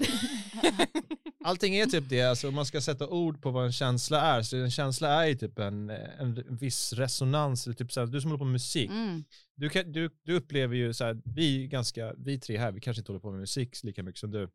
[1.44, 4.42] allting är typ det, alltså om man ska sätta ord på vad en känsla är,
[4.42, 8.22] så en känsla är ju typ en, en viss resonans, eller typ så här, du
[8.22, 9.24] som håller på med musik, Mm.
[9.56, 13.00] du, kan, du, du upplever ju så här, vi ganska, vi tre här, vi kanske
[13.02, 14.50] inte håller på med musik lika mycket som du,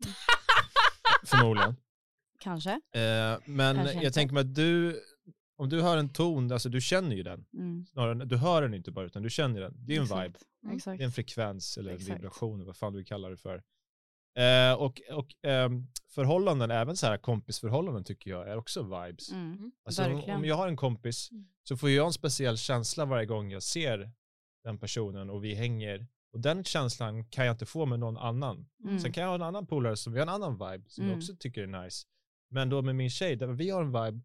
[1.26, 1.76] förmodligen.
[2.40, 2.70] Kanske.
[2.70, 4.10] Eh, men Kanske jag inte.
[4.10, 5.00] tänker mig att du,
[5.56, 7.86] om du hör en ton, alltså du känner ju den, Mm.
[7.86, 10.24] snarare, du hör den inte bara, utan du känner den, det är en Exakt.
[10.28, 10.38] vibe.
[10.64, 10.78] Mm.
[10.98, 13.62] Det är en frekvens eller en vibration, eller vad fan du vill kalla det för.
[14.38, 19.32] Eh, och och ehm, förhållanden, även så här kompisförhållanden tycker jag är också vibes.
[19.32, 19.72] Mm.
[19.84, 21.46] Alltså, om, om jag har en kompis Mm.
[21.62, 24.10] så får jag en speciell känsla varje gång jag ser
[24.64, 26.06] den personen och vi hänger.
[26.32, 28.66] Och den känslan kan jag inte få med någon annan.
[28.84, 28.98] Mm.
[29.00, 31.08] Sen kan jag ha en annan polare som vi har en annan vibe som jag
[31.12, 31.18] Mm.
[31.18, 32.06] också tycker är nice.
[32.50, 34.20] Men då med min tjej, där vi har en vibe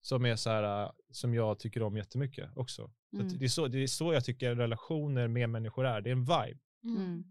[0.00, 2.90] som är så här, äh, som jag tycker om jättemycket också.
[3.10, 3.38] Så Mm.
[3.38, 6.00] det, är så, det är så jag tycker relationer med människor är.
[6.00, 6.58] Det är en vibe.
[6.84, 7.24] Mm.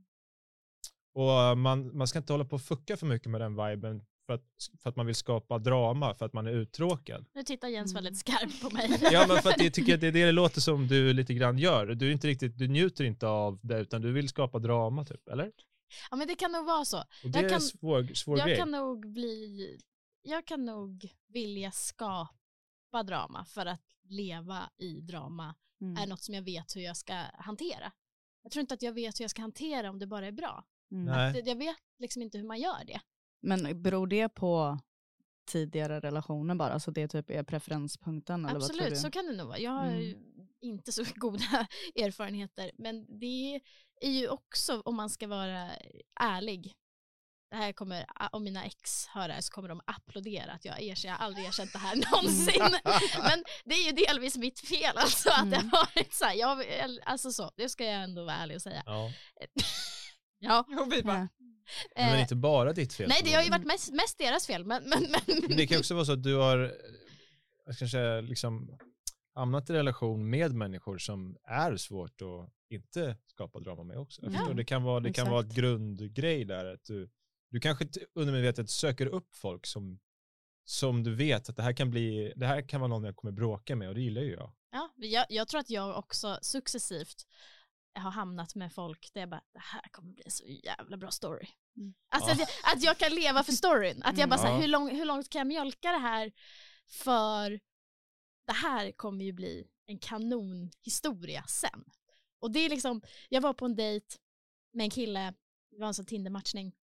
[1.13, 4.05] Och äh, man, man ska inte hålla på och fucka för mycket med den viben
[4.25, 4.43] för att,
[4.83, 7.25] för att man vill skapa drama, för att man är uttråkad.
[7.33, 8.03] Nu tittar Jens Mm.
[8.03, 8.89] väldigt skarpt på mig.
[9.11, 11.33] Ja, men för att jag tycker att det är det det låter som du lite
[11.33, 11.85] grann gör.
[11.87, 15.27] Du, är inte riktigt, du njuter inte av det, utan du vill skapa drama, typ,
[15.27, 15.51] eller?
[16.11, 16.97] Ja men det kan nog vara så.
[16.97, 18.57] Och det Jag är kan- svår, svår Jag grej.
[18.57, 19.77] kan nog bli,
[20.21, 22.36] jag kan nog vilja skapa
[22.87, 25.97] skapa drama för att leva i drama Mm.
[26.03, 27.91] är något som jag vet hur jag ska hantera.
[28.43, 30.63] Jag tror inte att jag vet hur jag ska hantera om det bara är bra.
[30.91, 31.35] Mm.
[31.45, 32.99] Jag vet liksom inte hur man gör det.
[33.41, 34.79] Men beror det på
[35.47, 36.79] tidigare relationer bara?
[36.79, 38.45] Så det typ är preferenspunkten?
[38.45, 38.99] Eller vad tror Absolut, du?
[38.99, 39.59] så kan det nog vara.
[39.59, 39.99] Jag har Mm.
[40.01, 40.17] ju
[40.61, 43.61] inte så goda erfarenheter, men det
[44.01, 45.69] är ju också, om man ska vara
[46.19, 46.73] ärlig,
[47.49, 50.81] det här kommer, om mina ex hör det här så kommer de applådera att jag
[50.81, 52.61] erkänner, jag har aldrig erkänt det här någonsin.
[53.23, 55.69] Men det är ju delvis mitt fel alltså att det Mm.
[55.71, 56.65] har varit så här, jag,
[57.05, 58.83] alltså så, det ska jag ändå vara ärlig och säga.
[58.85, 59.11] Ja.
[60.39, 61.27] Ja, Och vi bara,
[61.95, 62.05] Ja.
[62.05, 63.09] Men eh, inte bara ditt fel.
[63.09, 65.79] nej det har ju varit mest, mest deras fel, men, men, men, Men det kan
[65.79, 66.69] också vara så att du har eh,
[67.65, 68.77] jag ska säga, liksom,
[69.35, 74.21] hamnat i relation med människor som är svårt att inte skapa drama med också.
[74.23, 76.65] Jag det kan vara, det kan vara ett grundgrej där.
[76.65, 77.09] Att du,
[77.49, 79.99] du kanske undermedvetet söker upp folk som,
[80.63, 83.31] som du vet att det här, kan bli, det här kan vara någon jag kommer
[83.31, 84.53] bråka med och det gillar ju jag.
[84.71, 87.27] Ja, jag, jag tror att jag också successivt
[87.95, 91.11] har hamnat med folk där jag bara, det här kommer bli en så jävla bra
[91.11, 91.47] story.
[91.77, 91.93] Mm.
[92.09, 92.33] Alltså Ja.
[92.33, 94.03] att, jag, att jag kan leva för storyn.
[94.03, 94.45] Att jag bara, Mm.
[94.45, 94.61] så här, Ja.
[94.61, 96.31] hur, lång, hur långt kan jag mjölka det här
[96.89, 97.59] för
[98.47, 101.83] det här kommer ju bli en kanonhistoria sen.
[102.39, 104.15] Och det är liksom, jag var på en dejt
[104.73, 105.33] med en kille,
[105.71, 106.75] det var en sån Tinder-matchning.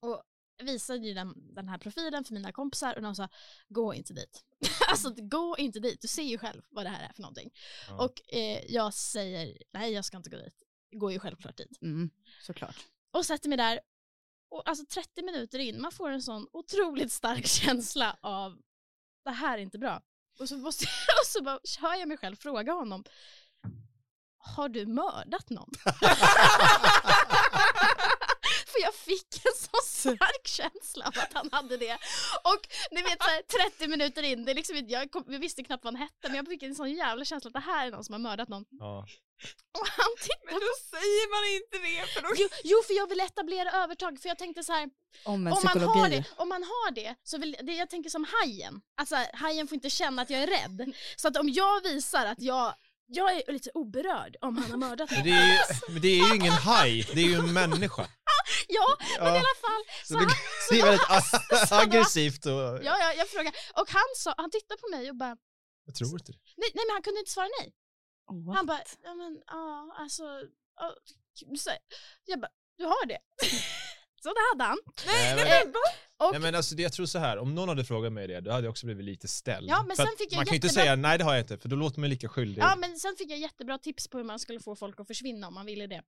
[0.00, 0.22] Och
[0.62, 3.28] visade ju den, den här profilen för mina kompisar och de sa,
[3.68, 4.44] gå inte dit.
[4.88, 7.50] alltså gå inte dit, du ser ju själv vad det här är för någonting.
[7.88, 8.04] Ja.
[8.04, 10.62] Och eh, jag säger, nej jag ska inte gå dit.
[10.92, 11.82] Går ju självklart dit.
[11.82, 12.10] Mm,
[12.42, 12.76] såklart.
[13.10, 13.80] Och sätter mig där.
[14.50, 18.60] Och alltså 30 minuter in, man får en sån otroligt stark känsla av
[19.24, 20.02] det här är inte bra.
[20.38, 20.84] Och så, måste,
[21.22, 23.04] och så bara hör jag mig själv fråga honom,
[24.38, 25.70] har du mördat någon?
[28.82, 31.98] Jag fick en så stark känsla av att han hade det.
[32.44, 35.62] Och ni vet så här, 30 minuter in, det är liksom, jag, kom, jag visste
[35.62, 37.90] knappt vad han hette men jag fick en sån jävla känsla att det här är
[37.90, 38.64] någon som har mördat någon.
[38.70, 39.06] Ja.
[39.78, 43.06] Och han tittar men då säger man inte det för då Jo, jo, för jag
[43.08, 44.20] vill etablera övertag.
[44.20, 44.90] För jag tänkte så här,
[45.24, 48.10] Om en om man, har det, om man har det, så vill, det jag tänker
[48.10, 48.80] som hajen.
[48.96, 50.94] Alltså hajen får inte känna att jag är rädd.
[51.16, 52.74] Så att om jag visar att jag,
[53.06, 55.30] jag är lite oberörd om han har mördat Men mig.
[55.32, 58.08] det, är ju, men det är ju ingen haj, det är ju en människa.
[58.68, 59.82] Ja, men i alla fall.
[60.04, 60.34] Så Så det, han,
[60.70, 62.52] det är väldigt så aggressivt och
[62.88, 63.52] ja, ja, jag frågar.
[63.80, 65.36] Och han, sa, han tittade på mig och bara,
[65.84, 66.38] jag tror inte det.
[66.56, 67.72] nej, nej men han kunde inte svara nej.
[68.46, 68.56] What?
[68.56, 70.24] Han bara, ja men ja, alltså,
[70.76, 70.94] ja,
[71.56, 71.70] så,
[72.24, 73.18] jag bara, du har det.
[74.22, 74.78] så det hade han.
[75.06, 77.84] Nej, men, Eh, och, nej, men alltså, det, jag tror så här, om någon hade
[77.84, 79.70] frågat mig det, då hade jag också blivit lite ställd.
[79.70, 81.42] Ja, men För sen fick jag man kan ju inte säga nej det har jag
[81.42, 82.62] inte, för då låter man lika skyldig.
[82.62, 85.48] Ja men sen fick jag jättebra tips på hur man skulle få folk att försvinna
[85.48, 86.02] om man ville det.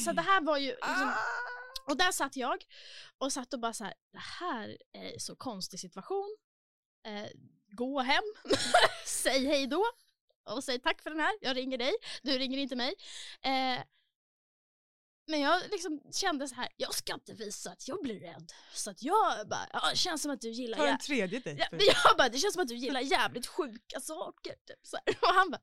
[0.00, 1.12] Så det här var ju liksom,
[1.84, 2.64] och där satt jag
[3.18, 6.36] och satt och bara så här, det här är så konstig situation.
[7.06, 7.26] Eh,
[7.70, 8.24] gå hem,
[9.06, 9.84] säg hej då
[10.44, 12.94] och säg tack för den här, jag ringer dig, du ringer inte mig.
[13.42, 13.82] Eh,
[15.26, 18.52] men jag liksom kände så här, jag ska inte visa att jag blir rädd.
[18.74, 21.68] Så att jag bara, ja, det känns som att du gillar Ta en tredje dejt.
[21.70, 24.54] Jag bara, det känns som att du gillar jävligt sjuka saker.
[24.66, 25.16] Typ, så här.
[25.20, 25.60] Och han bara,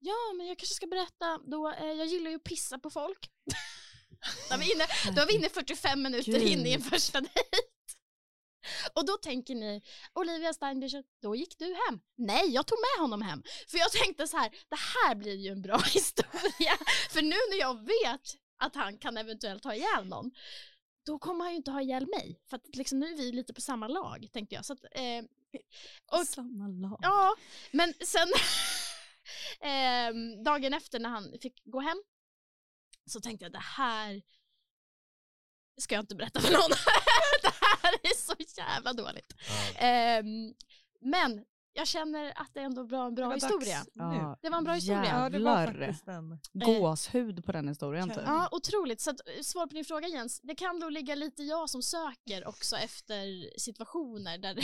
[0.00, 3.30] ja men jag kanske ska berätta då, eh, jag gillar ju att pissa på folk.
[4.48, 4.86] då, är vi inne,
[5.16, 6.42] då är vi inne 45 minuter Gud.
[6.42, 7.70] in i en första dejt.
[8.94, 9.82] Och då tänker ni,
[10.14, 12.00] Olivia Steinbücher, då gick du hem.
[12.16, 13.42] Nej, jag tog med honom hem.
[13.68, 16.76] För jag tänkte så här, det här blir ju en bra historia.
[17.10, 20.30] För nu när jag vet att han kan eventuellt ha ihjäl någon,
[21.06, 22.40] då kommer han ju inte ha ihjäl mig.
[22.50, 24.64] För att liksom, nu är vi lite på samma lag, tänkte jag.
[24.64, 25.24] Så att, eh,
[26.12, 26.98] och, Samma lag.
[27.02, 27.36] Ja,
[27.70, 28.28] men sen
[29.60, 32.02] ehm, dagen efter när han fick gå hem
[33.06, 34.22] så tänkte jag det här
[35.80, 36.70] ska jag inte berätta för någon.
[37.42, 39.34] det här är så jävla dåligt.
[39.76, 40.54] Ehm,
[41.00, 43.84] men jag känner att det är ändå bra, en bra Det var historia.
[43.94, 45.18] Ja, Det var en bra historia.
[45.18, 45.96] Var Jävlar.
[46.06, 46.38] en.
[46.52, 48.22] Gåshud på den historien typ.
[48.26, 49.00] Ja, otroligt.
[49.00, 51.82] Så att, eh, svar på din fråga Jens, det kan då ligga lite jag som
[51.82, 54.54] söker också efter situationer där,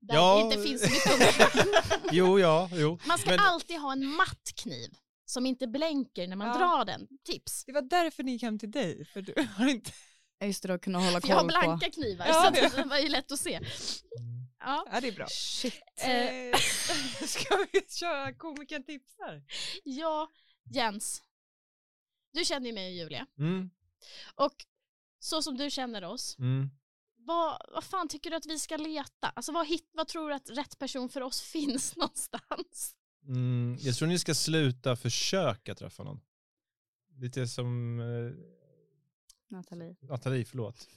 [0.00, 0.36] där Ja.
[0.36, 1.74] det inte finns så mycket undersökning.
[2.12, 2.98] Jo, ja, jo.
[3.06, 4.90] Man ska Men- alltid ha en matt kniv
[5.24, 6.54] som inte blänker när man Ja.
[6.58, 7.08] drar den.
[7.24, 7.64] Tips.
[7.64, 9.90] Det var därför ni gick hem till dig, för du har inte...
[10.44, 11.60] Just det, att kunna hålla För jag har koll på.
[11.60, 13.60] blanka knivar Ja, så det- var ju lätt att se.
[14.60, 14.84] Ja.
[14.92, 15.26] Ja, det är bra.
[15.30, 15.74] Shit.
[15.96, 16.58] Eh,
[17.26, 19.42] ska vi köra komikern tipsar?
[19.84, 20.28] ja,
[20.74, 21.22] Jens.
[22.32, 23.26] Du känner ju mig och Julia.
[23.38, 23.70] Mm,
[24.34, 24.52] Och
[25.18, 26.70] så som du känner oss, mm.
[27.30, 29.28] Vad, vad fan tycker du att vi ska leta?
[29.28, 32.94] Alltså vad, hit, vad tror du att rätt person för oss finns någonstans?
[33.26, 36.20] Mm, jag tror ni ska sluta försöka träffa någon.
[37.16, 38.32] Lite som eh,
[39.56, 39.96] Nathalie.
[40.00, 40.88] Nathalie, förlåt.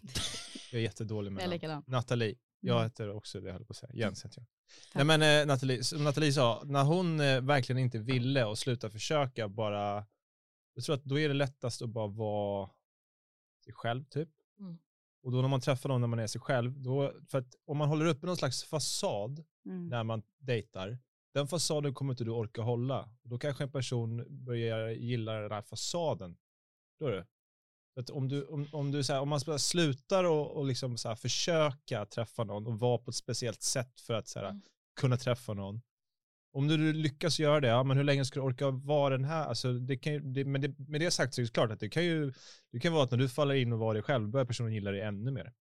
[0.72, 1.54] Jag är jättedålig med namn.
[1.54, 1.84] likadan.
[1.88, 2.36] Nathalie.
[2.60, 2.84] Jag Mm.
[2.84, 3.92] heter också det, jag höll på att säga.
[3.94, 4.46] Jens heter jag.
[4.94, 8.94] Nej men eh, Nathalie, som Nathalie sa, när hon eh, verkligen inte ville och slutade
[8.94, 10.06] försöka bara,
[10.74, 12.70] jag tror att då är det lättast att bara vara
[13.66, 14.30] sig själv typ.
[15.24, 17.78] Och då när man träffar någon när man är sig själv, då, för att om
[17.78, 19.88] man håller uppe någon slags fasad Mm.
[19.88, 20.98] när man dejtar,
[21.34, 23.10] den fasaden kommer inte du orka hålla.
[23.24, 26.38] Då kanske en person börjar gilla den här fasaden.
[26.92, 27.26] Förstår du?
[27.94, 30.98] Så Att om, du, om, om, du så här, om man slutar och, och liksom
[30.98, 34.62] så försöka träffa någon och vara på ett speciellt sätt för att så här, Mm.
[35.00, 35.82] kunna träffa någon.
[36.56, 39.46] Om du lyckas göra det, ja, men hur länge ska du orka vara den här?
[39.46, 41.80] Alltså, det kan ju, det, med, det, med det sagt så är det klart att
[41.80, 42.34] det kan ju
[42.72, 44.92] det kan vara att när du faller in och var dig själv, börjar personen gilla
[44.92, 45.54] dig ännu mer.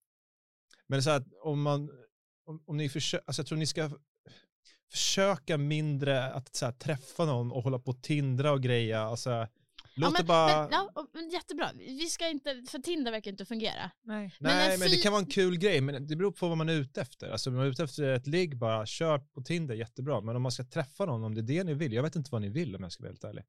[0.86, 1.90] Men så att om man,
[2.46, 3.90] om, om ni försöker, alltså jag tror ni ska
[4.90, 9.02] försöka mindre att så här, träffa någon och hålla på och tindra och greja.
[9.02, 9.48] Alltså,
[9.94, 10.62] låt ja, det men, bara...
[10.62, 11.70] men, ja, men jättebra.
[11.74, 13.90] Vi ska inte, för Tinder verkar inte fungera.
[14.04, 14.34] Nej.
[14.38, 16.58] men Nej, en men det kan vara en kul grej, men det beror på vad
[16.58, 17.30] man är ute efter.
[17.30, 20.20] Alltså om man är ute efter ett ligg, bara kör på Tinder, jättebra.
[20.20, 22.28] Men om man ska träffa någon, om det är det ni vill, jag vet inte
[22.32, 23.44] vad ni vill om jag ska vara helt ärlig.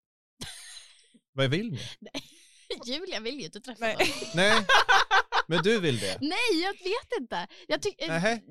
[1.33, 1.79] vad vill ni?
[2.85, 3.95] Julia vill ju inte träffa Nej.
[3.99, 4.29] någon.
[4.35, 4.65] Nej,
[5.47, 6.17] men du vill det.
[6.21, 7.47] Nej, jag vet inte.
[7.67, 8.07] Jag tycker...
[8.07, 8.41] Nähä.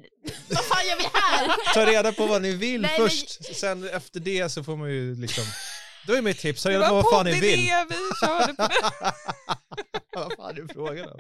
[0.49, 1.75] Vad fan gör vi här?
[1.75, 4.91] Ta reda på vad ni vill Nej, men- först, sen efter det så får man
[4.91, 5.45] ju liksom...
[6.07, 7.41] Då är mitt tips, Det var vad fan ni vill.
[7.41, 9.13] poddidé, vi körde på det.
[10.21, 11.19] vad fan är frågan om?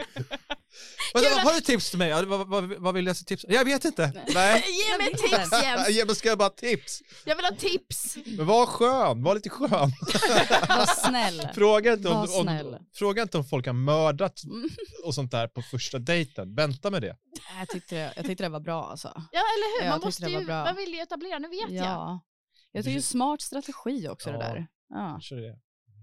[1.14, 2.09] Har du tips till mig?
[2.09, 3.45] Ja, Vad, vad, vad vill jag se tips?
[3.49, 4.24] Jag vet inte.
[4.35, 4.64] Nej.
[4.91, 5.89] Ge mig tips Jens.
[5.99, 7.01] Ja, men ska jag bara tips?
[7.24, 8.16] Jag vill ha tips.
[8.26, 9.68] Men var skön, var lite skön.
[10.68, 11.49] Var snäll.
[11.55, 14.70] Fråga inte, om, Var om, fråga inte om folk har mördat Mm.
[15.05, 16.55] och sånt där på första dejten.
[16.55, 17.16] Vänta med det.
[17.59, 19.09] Jag, tyckte det, jag tyckte det var bra alltså.
[19.33, 19.91] Ja, eller hur?
[19.91, 20.64] Man, måste det var ju, bra.
[20.64, 21.70] man vill ju etablera, nu vet.
[21.70, 21.85] Ja.
[21.85, 22.20] Jag
[22.85, 24.33] tycker det är smart strategi också Ja.
[24.33, 24.66] det där.
[24.89, 25.09] Ja.
[25.11, 25.59] Kanske det.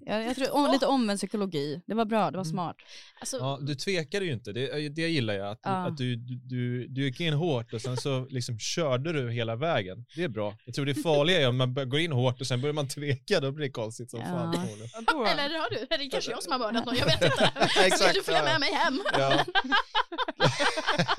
[0.06, 1.82] Jag, jag tror om, lite omvänd psykologi.
[1.88, 2.52] Det var bra, det var Mm.
[2.52, 2.76] smart.
[3.20, 5.52] Alltså, Ja, du tvekade ju inte, det, det gillar jag.
[5.52, 5.88] Att, Ja.
[5.88, 9.56] att du, du, du, du gick in hårt och sen så liksom körde du hela
[9.56, 10.06] vägen.
[10.16, 10.58] Det är bra.
[10.66, 13.40] Jag tror det farliga är om man går in hårt och sen börjar man tveka,
[13.40, 14.26] då blir det konstigt som Ja.
[14.26, 14.54] fan.
[15.28, 15.96] Eller har du?
[15.96, 16.96] Är det kanske jag som har mördat någon?
[16.96, 17.52] Jag vet inte.
[17.86, 18.46] Exakt, Vill du följa ja.
[18.46, 19.00] med mig hem?
[19.18, 19.46] Ja.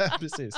[0.18, 0.54] Precis.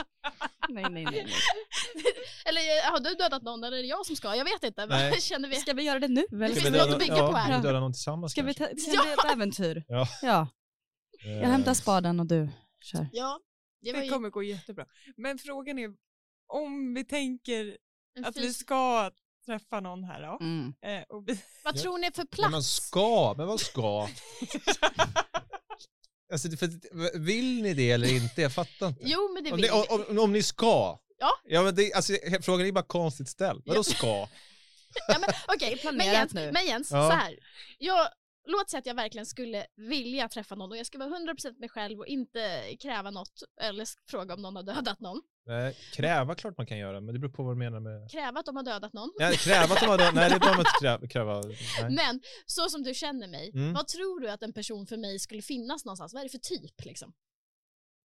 [0.69, 1.27] Nej, nej, nej.
[2.45, 4.37] Eller har du dödat någon eller är det jag som ska?
[4.37, 4.87] Jag vet inte.
[4.87, 5.13] Nej.
[5.21, 5.57] känner vi?
[5.57, 6.25] Ska vi göra det nu?
[6.33, 6.47] Eller?
[6.49, 7.57] finns Ska vi något döda, att bygga ja, på här.
[7.57, 8.75] vi döda någon tillsammans Ska vi kanske?
[8.75, 9.85] ta, ska vi ta ett äventyr?
[9.89, 10.07] Ja.
[10.23, 10.49] ja.
[11.25, 12.49] Jag hämtar spaden och du
[12.81, 13.07] kör.
[13.13, 13.41] Ja,
[13.81, 14.87] det Det ju kommer gå jättebra.
[15.17, 15.91] Men frågan är,
[16.47, 17.77] om vi tänker
[18.25, 19.11] att vi ska
[19.47, 20.39] träffa någon här då.
[20.45, 20.75] Mm.
[20.83, 21.83] eh, Och vi, Vad Ja.
[21.83, 22.67] tror ni för Men man plats?
[22.87, 24.09] ska, men vad ska?
[26.33, 28.43] Alltså, för, vill ni det eller inte?
[28.43, 29.01] Jag fattar inte.
[29.05, 30.99] Jo, men det Om vill ni, om, om, om ni ska?
[31.21, 31.31] Ja.
[31.49, 32.13] ja men det, alltså,
[32.43, 33.63] frågan är bara konstigt ställd.
[33.67, 33.83] Vadå Ja.
[33.95, 34.29] ska?
[35.09, 36.51] Ja, men, okej, men planerat Jens, nu.
[36.53, 37.11] men Jens Ja.
[37.11, 37.35] så här.
[37.79, 38.09] Jag,
[38.47, 41.69] låt säga att jag verkligen skulle vilja träffa någon och jag ska vara 100% mig
[41.69, 45.23] själv och inte kräva något eller fråga om någon har dödat någon.
[45.47, 48.11] Nej, kräva klart man kan göra, men det beror på vad du menar med...
[48.11, 49.11] Kräva att de har dödat någon.
[49.19, 51.41] Nej, kräva att de har dö- Nej, det behöver man inte kräva.
[51.41, 51.91] Nej.
[51.91, 53.73] Men så som du känner mig, Mm.
[53.73, 56.13] vad tror du att en person för mig skulle finnas någonstans?
[56.15, 57.13] Vad är det för typ liksom?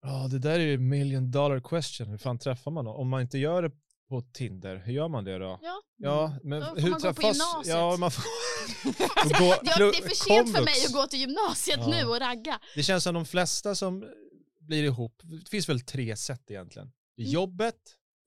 [0.02, 2.08] Ja, det där är ju million dollar question.
[2.08, 3.00] Hur fan träffar man någon?
[3.00, 3.70] Om man inte gör det
[4.08, 5.58] på Tinder, hur gör man det då?
[5.62, 5.82] Ja.
[5.96, 7.66] Ja, men Då får hur man gå på gymnasiet.
[7.76, 8.22] Ja, man får...
[9.38, 11.86] gå, Ja, det är för sent för mig att gå till gymnasiet Ja.
[11.88, 12.60] nu och ragga.
[12.74, 14.04] Det känns som de flesta som
[14.60, 16.92] blir ihop, det finns väl tre sätt egentligen.
[17.16, 17.34] Det är Mm.
[17.34, 17.74] Jobbet,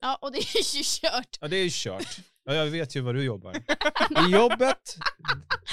[0.00, 1.38] Ja, och det är ju kört.
[1.40, 2.16] ja det är ju kört.
[2.44, 3.56] Ja, jag vet ju vad du jobbar.
[4.28, 4.96] I jobbet,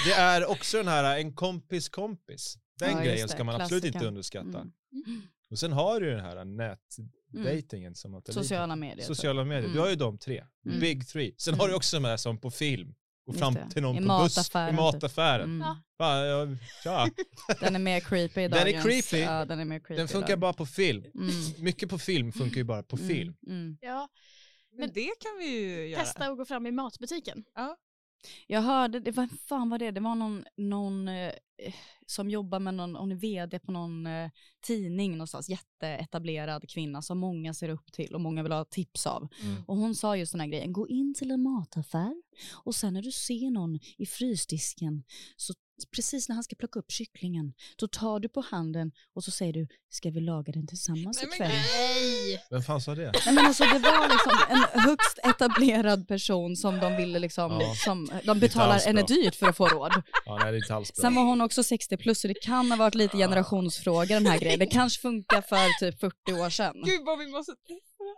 [0.06, 2.54] det är också den här en kompis kompis.
[2.78, 4.58] Den Ja, grejen ska man absolut inte underskatta.
[4.58, 4.70] Mm.
[5.50, 6.36] Och sen har du den här
[7.30, 9.06] nätdatingen som att Sociala medier.
[9.06, 9.72] Sociala medier, Mm.
[9.74, 10.44] du har ju de tre.
[10.66, 10.80] Mm.
[10.80, 11.34] Big three.
[11.38, 12.94] Sen har du också här som på film.
[13.26, 14.80] Gå Just fram till någon I på buss, i mataffären, typ.
[14.80, 15.44] mataffären.
[15.44, 15.60] Mm.
[15.98, 16.24] Ja.
[16.26, 16.46] Ja,
[16.82, 17.08] tja.
[17.60, 19.18] Den är mer creepy i Den är creepy.
[19.18, 20.38] Ja, den är mer creepy Den funkar idag.
[20.38, 21.04] bara på film.
[21.14, 21.30] Mm.
[21.58, 23.08] Mycket på film funkar ju bara på Mm.
[23.08, 23.34] film.
[23.46, 23.78] Mm.
[23.80, 24.08] Ja,
[24.70, 26.02] men Men- det kan vi ju göra.
[26.04, 27.44] testa att gå fram i matbutiken.
[28.46, 31.32] Jag hörde, det var, fan var det, det var någon, någon eh,
[32.06, 37.18] som jobbar med någon, hon är vd på någon eh, tidning någonstans, jätteetablerad kvinna som
[37.18, 39.28] många ser upp till och många vill ha tips av.
[39.42, 39.62] Mm.
[39.66, 43.02] Och hon sa just den här grejen, gå in till en mataffär och sen när
[43.02, 45.02] du ser någon i frysdisken
[45.36, 45.54] så
[45.86, 49.52] precis när han ska plocka upp kycklingen då tar du på handen och så säger
[49.52, 51.62] du, ska vi laga den tillsammans Nej, men ikväll?
[51.76, 52.44] Nej!
[52.50, 53.12] Vem fan sa det?
[53.26, 57.74] Nej men alltså det var liksom en högst etablerad person som de ville liksom, Ja.
[57.84, 59.92] som, de betalar henne dyrt för att få råd.
[60.26, 61.02] Ja, nej, det är inte alls bra.
[61.02, 64.38] Sen var hon också 60 plus så det kan ha varit lite generationsfråga den här
[64.38, 64.58] grejen.
[64.58, 66.74] Det kanske funkar för typ 40 år sedan.
[66.84, 67.52] Gud vad vi måste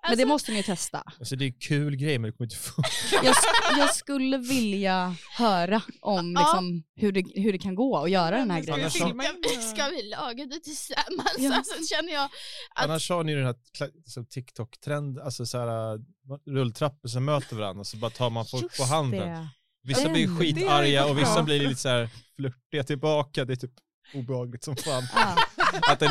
[0.08, 1.02] Men det måste ni ju testa.
[1.18, 2.88] Alltså det är en kul grej men det kommer inte funka.
[3.22, 3.34] Jag,
[3.78, 8.50] jag skulle vilja höra om liksom, hur, det, hur det kan gå att göra den
[8.50, 8.90] här Ska vi grejen.
[8.90, 11.34] Filma eh, Ska vi laga det tillsammans?
[11.38, 11.54] Ja.
[11.56, 12.24] Alltså, känner jag.
[12.24, 16.00] Att- Annars har ni ju den här kla- som TikTok-trend, alltså så här, äh,
[16.46, 19.28] rulltrappor som möter varandra så bara tar man folk på Just handen.
[19.28, 19.48] det.
[19.84, 23.44] Vissa blir skitarga och vissa blir lite så här flörtiga tillbaka.
[23.44, 23.72] Det är typ
[24.14, 25.02] obehagligt som fan.
[25.14, 25.36] Ja.
[25.92, 26.08] Att det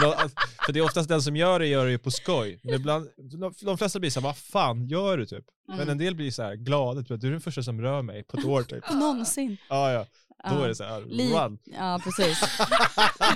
[0.66, 2.60] för det är oftast den som gör det gör det ju på skoj.
[2.64, 3.08] Men ibland,
[3.62, 5.46] de, flesta blir så här, vad fan gör du typ?
[5.68, 5.90] Men Mm.
[5.90, 8.38] en del blir så här glada, typ, du är den första som rör mig på
[8.38, 8.92] ett år typ.
[8.94, 9.58] Någonsin.
[9.70, 10.06] Ja, ja.
[10.50, 10.64] Då Ja.
[10.64, 11.58] är det så här, Li- run.
[11.64, 12.40] Ja, precis.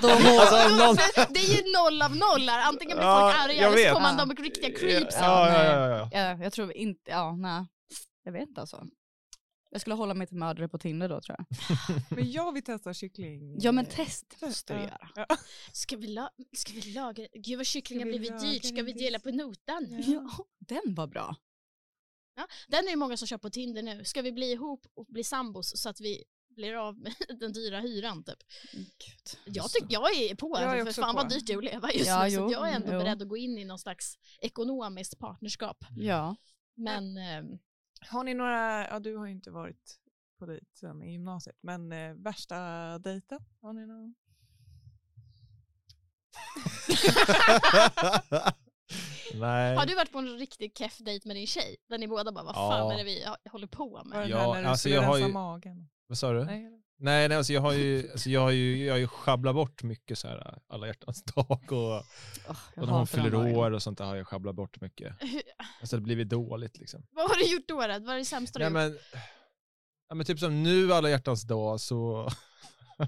[0.02, 0.96] Då Alltså, om någon...
[1.34, 2.68] Det är ju noll av noll här.
[2.68, 4.24] Antingen blir Ja, folk arga jag eller så får man Ja.
[4.34, 5.16] de riktiga creeps.
[5.20, 6.08] Ja, ja, ja, ja.
[6.12, 7.66] Ja, jag tror inte, ja nej.
[8.24, 8.84] Jag vet inte alltså.
[9.76, 11.46] Jag skulle hålla mig till mördare på Tinder då tror jag.
[12.16, 13.56] Men jag vill testa kyckling.
[13.60, 15.08] Ja men test måste du göra.
[15.14, 15.26] Ja.
[15.72, 17.26] Ska vi, la- ska vi laga?
[17.32, 18.64] Gud vad kycklingar Ska vi blivit dyrt.
[18.64, 19.86] Ska vi dela på notan?
[19.90, 20.02] Ja.
[20.38, 21.36] Ja, den var bra.
[22.36, 24.04] Ja, den är ju många som kör på Tinder nu.
[24.04, 26.24] Ska vi bli ihop och bli sambos så att vi
[26.56, 28.38] blir av med den dyra hyran typ?
[28.72, 29.56] Gud.
[29.56, 31.22] Jag, tycker jag är på, Jag är för också fan på.
[31.22, 32.30] vad dyrt det är att leva just Ja, nu.
[32.30, 32.98] Så jo, att jag är ändå jo.
[32.98, 35.84] beredd att gå in i någon slags ekonomiskt partnerskap.
[35.96, 36.36] Ja.
[36.74, 37.58] Men ehm,
[38.00, 39.96] Har ni några, ja du har ju inte varit
[40.38, 42.58] på dejt sen i gymnasiet, men eh, värsta
[42.98, 43.38] dejten?
[43.62, 44.14] Har ni någon?
[49.34, 49.76] Nej.
[49.76, 51.76] har du varit på en riktigt keff dejt med din tjej?
[51.88, 52.70] Där ni båda bara, vad Ja.
[52.70, 54.18] fan är det vi håller på Var med?
[54.18, 55.88] det Ja, här när du alltså skulle jag har rensa ju- magen?
[56.06, 56.44] Vad sa du?
[56.44, 56.82] Nej.
[56.98, 59.82] Nej, nej alltså jag har ju, alltså jag har ju, jag har ju schabblat bort
[59.82, 62.02] mycket så här alla hjärtans dag och,
[62.48, 65.14] Oh, och när hon fyller år och sånt där har jag schabblat bort mycket.
[65.80, 67.06] Alltså det har blivit dåligt liksom.
[67.10, 67.76] Vad har du gjort då?
[67.76, 69.00] Vad är det sämsta du Nej, har gjort?
[69.12, 69.20] men,
[70.08, 72.30] ja, men typ som nu alla hjärtans dag så,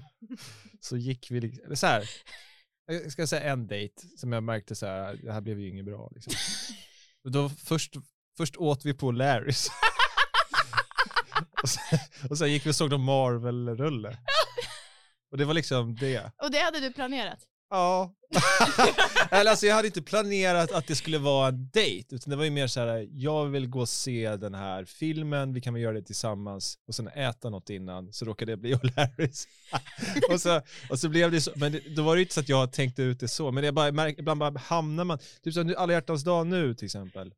[0.79, 2.09] så gick vi, liksom, eller så här,
[2.85, 5.85] jag ska säga en dejt som jag märkte så här, det här blev ju inget
[5.85, 6.33] bra liksom.
[7.23, 7.95] Då först,
[8.37, 9.67] först åt vi på Larrys.
[11.63, 11.99] och, sen,
[12.29, 14.17] och sen gick vi och såg någon Marvel-rulle.
[15.31, 16.31] Och det var liksom det.
[16.43, 17.39] Och det hade du planerat?
[17.69, 18.13] Ja.
[19.31, 22.43] Eller alltså jag hade inte planerat att det skulle vara en dejt, utan det var
[22.43, 25.83] ju mer så här, jag vill gå och se den här filmen, vi kan väl
[25.83, 29.47] göra det tillsammans och sen äta något innan, så råkade det bli O'Larrys.
[30.31, 32.39] och, så, och så blev det så, men det, då var det ju inte så
[32.39, 35.53] att jag tänkte ut det så, men jag bara märk, ibland bara hamnar man, typ
[35.53, 37.33] som alla hjärtans dag nu till exempel,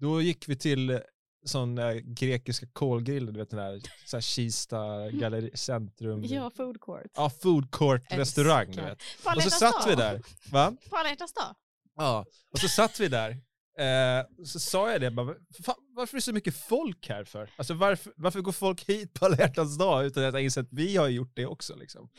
[0.00, 1.00] då gick vi till
[1.44, 6.24] sån äh, grekiska kolgrillen, du vet den där, så här Kista galleri, centrum.
[6.24, 7.10] Ja, food court.
[7.14, 8.98] Ja, food court restaurang du vet.
[9.36, 10.22] Och så satt vi där.
[10.50, 10.72] Va?
[10.90, 11.54] På alla hjärtans dag?
[11.96, 13.30] Ja, och så satt vi där.
[13.78, 15.34] Eh, så sa jag det, bara,
[15.64, 17.50] "Fan, varför är det så mycket folk här för?
[17.56, 20.96] Alltså varför, varför går folk hit på alla hjärtans dag utan att insett att vi
[20.96, 22.08] har gjort det också liksom.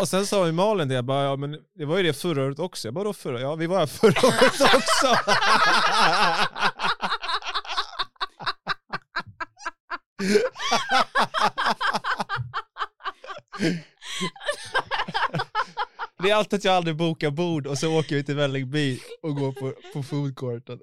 [0.00, 2.44] Och sen sa ju Malin det, jag bara, ja men det var ju det förra
[2.44, 2.88] året också.
[2.88, 3.40] Jag bara, då förra?
[3.40, 5.06] Ja vi var här förra året också.
[16.22, 19.36] Det är alltid att jag aldrig bokar bord och så åker vi till Vällingby och
[19.36, 20.78] går på, på foodcourten.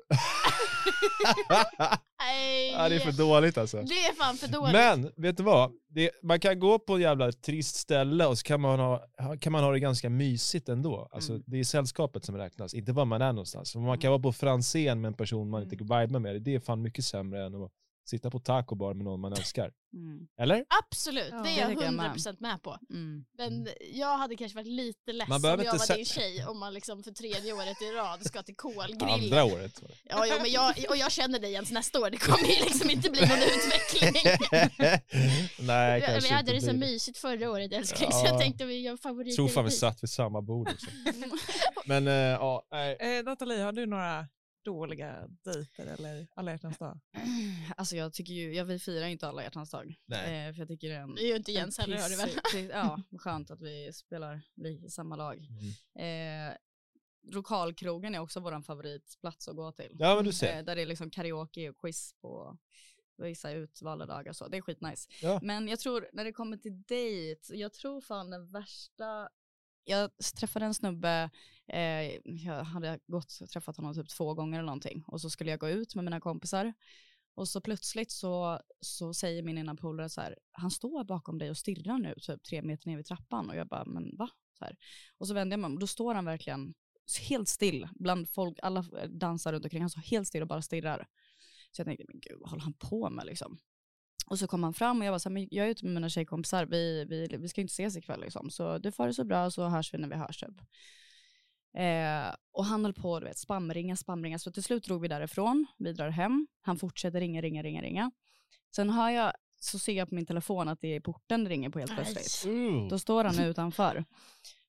[2.74, 3.78] Ja, det är för dåligt alltså.
[3.78, 4.74] Det är fan för dåligt.
[4.74, 5.72] Men, vet du vad?
[5.90, 9.04] Det, man kan gå på ett jävla trist ställe och så kan man ha,
[9.40, 11.10] kan man ha det ganska mysigt ändå.
[11.12, 11.44] Alltså, Mm.
[11.48, 13.76] Det är sällskapet som räknas, inte var man är någonstans.
[13.76, 15.86] Man kan vara på Franzén med en person man inte Mm.
[16.08, 17.72] vibar med, det är fan mycket sämre än att
[18.06, 19.72] sitta på taco bar med någon man älskar.
[19.93, 20.28] Mm.
[20.41, 20.66] Eller?
[20.84, 22.12] Absolut, Ja, det är jag tycker jag med.
[22.12, 22.78] 100% med på.
[22.89, 23.26] Mm.
[23.38, 26.60] Men jag hade kanske varit lite less Man om jag inte var din tjej om
[26.60, 29.10] man liksom för tredje året i rad ska till kolgrillen.
[29.10, 29.82] Andra året.
[29.82, 29.95] var det.
[30.04, 32.89] Ja, jo, men jag, och jag känner dig ens nästa år, det kommer ju liksom
[32.89, 34.14] inte bli någon utveckling.
[35.68, 38.32] Nej, Vi kanske hade det så mysigt förra året älskling, så Ja.
[38.32, 39.30] jag tänkte vi gör favoriter.
[39.30, 40.88] Jag tror fan vi satt vid samma bord också.
[41.86, 42.97] Men eh, ja, nej.
[43.00, 44.28] Eh, Nathalie, har du några
[44.64, 46.99] dåliga dejter eller alla hjärtans dag?
[47.78, 49.95] Alltså jag tycker ju, jag, vi firar ju inte alla hjärtans dag.
[50.05, 50.47] Nej.
[50.47, 52.10] Eh, för jag tycker det är en, Det är ju inte Jens en heller, hör
[52.10, 52.30] du väl?
[52.30, 55.47] piss- Ja, skönt att vi spelar i samma lag.
[55.95, 56.49] Mm.
[56.49, 56.55] Eh,
[57.32, 59.95] lokalkrogen är också vår favoritplats att gå till.
[59.99, 60.57] Ja men du ser.
[60.57, 62.57] Eh, där det är liksom karaoke och quiz på
[63.18, 64.47] vissa utvalda dagar så.
[64.47, 65.10] Det är skitnice.
[65.22, 65.39] Ja.
[65.43, 69.30] Men jag tror när det kommer till dejt, jag tror fan den värsta
[69.90, 71.30] jag träffade en snubbe,
[71.68, 75.50] eh, jag hade gått och träffat honom typ två gånger eller någonting och så skulle
[75.50, 76.74] jag gå ut med mina kompisar
[77.36, 81.50] och så plötsligt så, så säger min ena polare så här, han står bakom dig
[81.50, 84.30] och stirrar nu typ tre meter ner vid trappan och jag bara, men va?
[84.60, 84.78] Så här.
[85.18, 86.74] Och så vänder jag mig om och då står han verkligen
[87.30, 91.08] helt still bland folk, alla dansar runt omkring, han står helt still och bara stirrar.
[91.72, 93.60] Så jag tänkte, men gud vad håller han på med liksom?
[94.30, 95.94] Och så kom han fram och jag var så här, men jag är ute med
[95.94, 98.50] mina tjejkompisar, vi, vi, vi ska inte ses ikväll liksom.
[98.50, 100.62] Så du får det så bra så hörs vi när vi hörs typ.
[101.74, 104.40] Eh, och han höll på att spamringa, spamringa.
[104.40, 105.66] Så till slut drog vi därifrån.
[105.78, 106.48] Vi drar hem.
[106.62, 108.12] Han fortsätter ringa, ringa, ringa, ringa.
[108.76, 111.70] Sen har jag, så ser jag på min telefon att det är porten det ringer
[111.70, 112.54] på helt plötsligt.
[112.90, 114.06] Då står han utanför.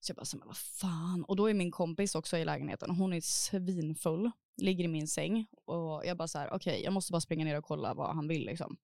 [0.00, 1.24] Så jag bara, så, men vad fan.
[1.24, 2.90] Och då är min kompis också i lägenheten.
[2.90, 5.46] Hon är svinfull, ligger i min säng.
[5.64, 8.28] Och jag bara så här, okej, jag måste bara springa ner och kolla vad han
[8.28, 8.76] vill liksom.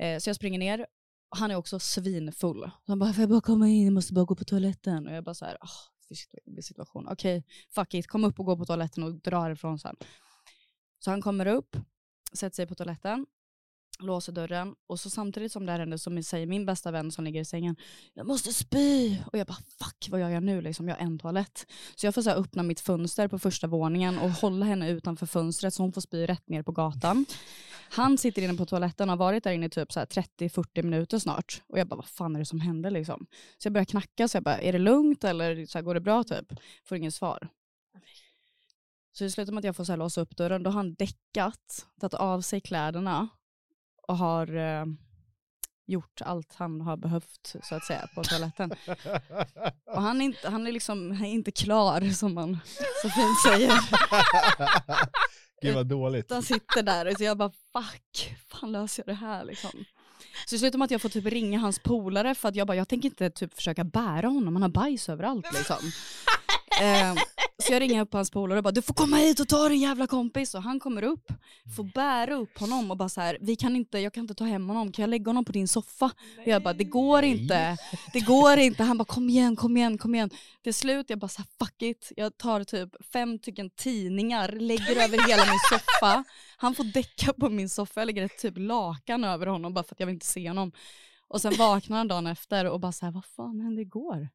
[0.00, 0.86] Eh, så jag springer ner.
[1.28, 2.60] Han är också svinfull.
[2.60, 5.06] Så han bara, får jag bara komma in, jag måste bara gå på toaletten.
[5.06, 7.08] Och jag bara så här, oh, situation.
[7.08, 7.44] Okej,
[7.74, 9.96] fuck it, kom upp och gå på toaletten och dra härifrån sen.
[10.98, 11.76] Så han kommer upp,
[12.32, 13.26] sätter sig på toaletten,
[14.02, 17.24] låser dörren och så samtidigt som det här händer så säger min bästa vän som
[17.24, 17.76] ligger i sängen,
[18.14, 19.16] jag måste spy.
[19.26, 21.66] Och jag bara fuck vad gör jag nu liksom, jag har en toalett.
[21.96, 25.26] Så jag får så här öppna mitt fönster på första våningen och hålla henne utanför
[25.26, 27.26] fönstret så hon får spy rätt ner på gatan.
[27.90, 31.62] Han sitter inne på toaletten och har varit där inne i typ 30-40 minuter snart.
[31.68, 33.26] Och jag bara vad fan är det som händer liksom?
[33.58, 36.00] Så jag börjar knacka så jag bara är det lugnt eller så här, går det
[36.00, 36.52] bra typ?
[36.84, 37.48] Får ingen svar.
[39.12, 40.62] Så det slutar med att jag får så här låsa upp dörren.
[40.62, 43.28] Då har han däckat, tagit av sig kläderna
[44.08, 44.84] och har eh,
[45.86, 48.74] gjort allt han har behövt så att säga på toaletten.
[49.86, 52.58] Och han är inte, han är liksom han är inte klar som man
[53.02, 53.72] så fint säger.
[55.62, 56.30] Gud vad dåligt.
[56.30, 59.70] Han sitter där och så jag bara fuck, fan löser jag det här liksom.
[60.46, 62.76] Så det slutar med att jag får typ ringa hans polare för att jag bara,
[62.76, 65.76] jag tänker inte typ försöka bära honom, han har bajs överallt liksom.
[66.80, 67.14] Eh,
[67.60, 69.80] så jag ringer upp hans polare och bara du får komma hit och ta din
[69.80, 71.32] jävla kompis och han kommer upp,
[71.76, 74.44] får bära upp honom och bara så här, vi kan inte, jag kan inte ta
[74.44, 76.06] hem honom, kan jag lägga honom på din soffa?
[76.38, 77.76] Och jag bara det går inte,
[78.12, 78.82] det går inte.
[78.82, 80.30] Han bara kom igen, kom igen, kom igen.
[80.62, 85.04] Till slut jag bara så här, fuck it, jag tar typ fem stycken tidningar, lägger
[85.04, 86.24] över hela min soffa.
[86.56, 89.94] Han får däcka på min soffa, jag lägger ett typ lakan över honom bara för
[89.94, 90.72] att jag vill inte se honom.
[91.28, 94.28] Och sen vaknar han dagen efter och bara så här, vad fan hände igår?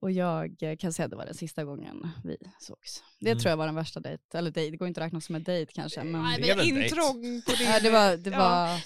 [0.00, 3.02] Och jag eh, kan säga att det var den sista gången vi sågs.
[3.20, 3.40] Det Mm.
[3.40, 5.42] tror jag var den värsta dejt, eller dejt, det går inte att räkna som en
[5.42, 6.04] dejt kanske.
[6.04, 6.62] Men Nej, Det är.
[6.84, 7.66] Intrång på din...
[7.70, 8.38] ja, det var, det Ja.
[8.38, 8.80] var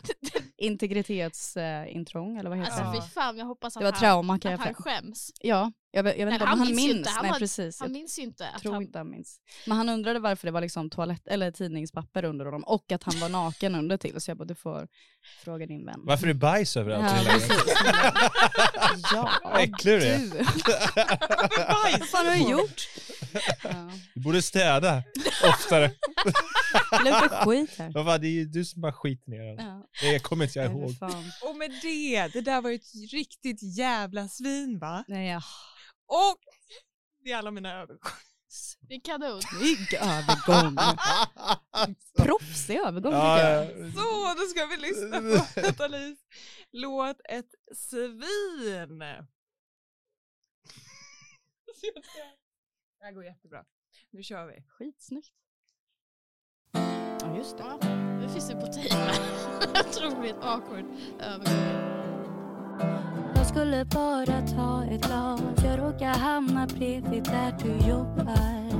[0.57, 2.97] integritetsintrång, eller vad heter Alltså det?
[2.97, 3.03] Ja.
[3.03, 5.31] fy fan, jag hoppas att Det var han, trauma kan att jag han skäms.
[5.41, 7.11] Ja, jag, vet- jag vet Nej, inte om han han minns inte.
[7.11, 8.83] Han Nej var- precis, Han jag minns ju inte att tror han...
[8.83, 9.41] inte han minns.
[9.67, 13.21] Men han undrade varför det var liksom toalett, eller tidningspapper under honom och att han
[13.21, 14.21] var naken under till.
[14.21, 14.89] Så jag bara, du får
[15.45, 16.01] fråga din vän.
[16.05, 17.25] Varför är det bajs överallt?
[17.27, 17.53] Ja, precis.
[19.13, 20.21] ja, Vad äcklig du är.
[22.01, 22.89] Vad fan har du gjort?
[23.65, 23.93] Ja.
[24.15, 25.03] Du borde städa
[25.49, 25.91] oftare.
[26.91, 27.91] Det luktar skit här.
[27.95, 29.67] Vad fan, det är ju du som bara skiter ner den.
[29.67, 29.87] Ja.
[30.01, 30.95] Det kommer inte jag ihåg.
[31.43, 35.05] Och med det, det där var ju ett riktigt jävla svin va?
[35.09, 35.43] Nej, ja.
[36.11, 36.39] Och
[37.25, 38.15] det är alla mina övergångar.
[38.81, 39.43] Det är kanon.
[39.43, 40.77] Snygg övergång.
[42.19, 43.65] Proffsig övergång tycker Ja, jag.
[43.79, 43.93] ja.
[43.93, 46.19] Så, då ska vi lyssna på Natalies
[46.71, 48.33] låt Ett svin.
[52.99, 53.65] Det här går jättebra.
[54.11, 54.63] Nu kör vi.
[54.69, 55.33] Skitsnyggt.
[56.73, 57.65] Ja, just det.
[57.65, 57.79] Ja,
[58.21, 59.17] nu finns det på tejp med.
[59.89, 60.85] Otroligt awkward
[61.21, 61.91] övergång.
[63.51, 68.71] Jag skulle bara ta ett glas Jag råkar hamna bredvid där du jobbar.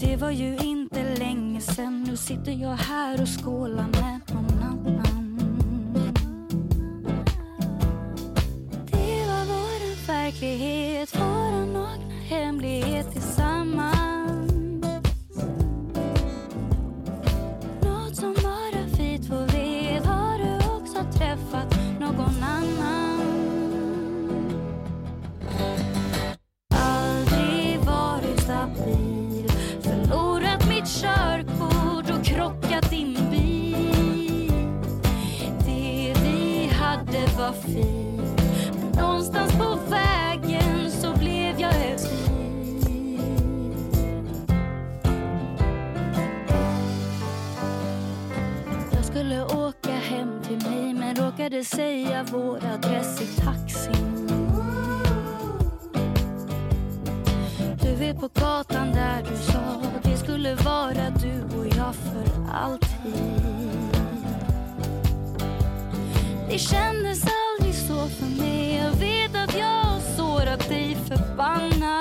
[0.00, 5.38] Det var ju inte länge sen Nu sitter jag här och skålar med någon annan.
[8.90, 11.09] Det var vår verklighet.
[51.40, 54.26] Råkade säga vår adress i taxin.
[57.82, 63.42] Du vet på gatan där du sa det skulle vara du och jag för alltid.
[66.50, 68.76] Det kändes aldrig så för mig.
[68.76, 71.99] Jag vet att jag har sårat dig förbannat.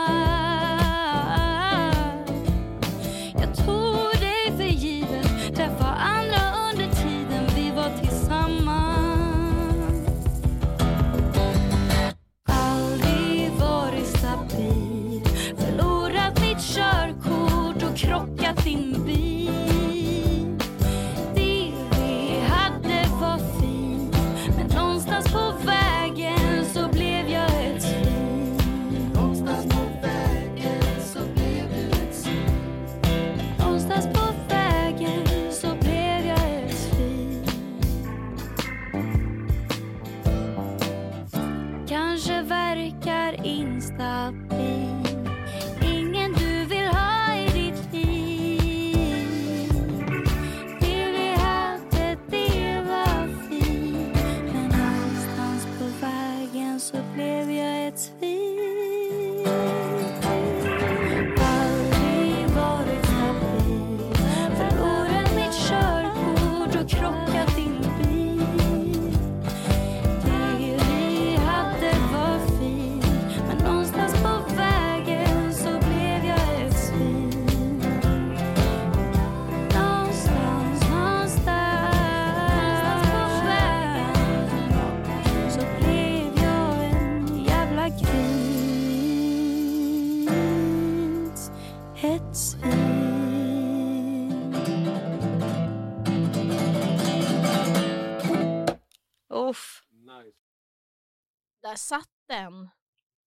[102.29, 102.69] Den.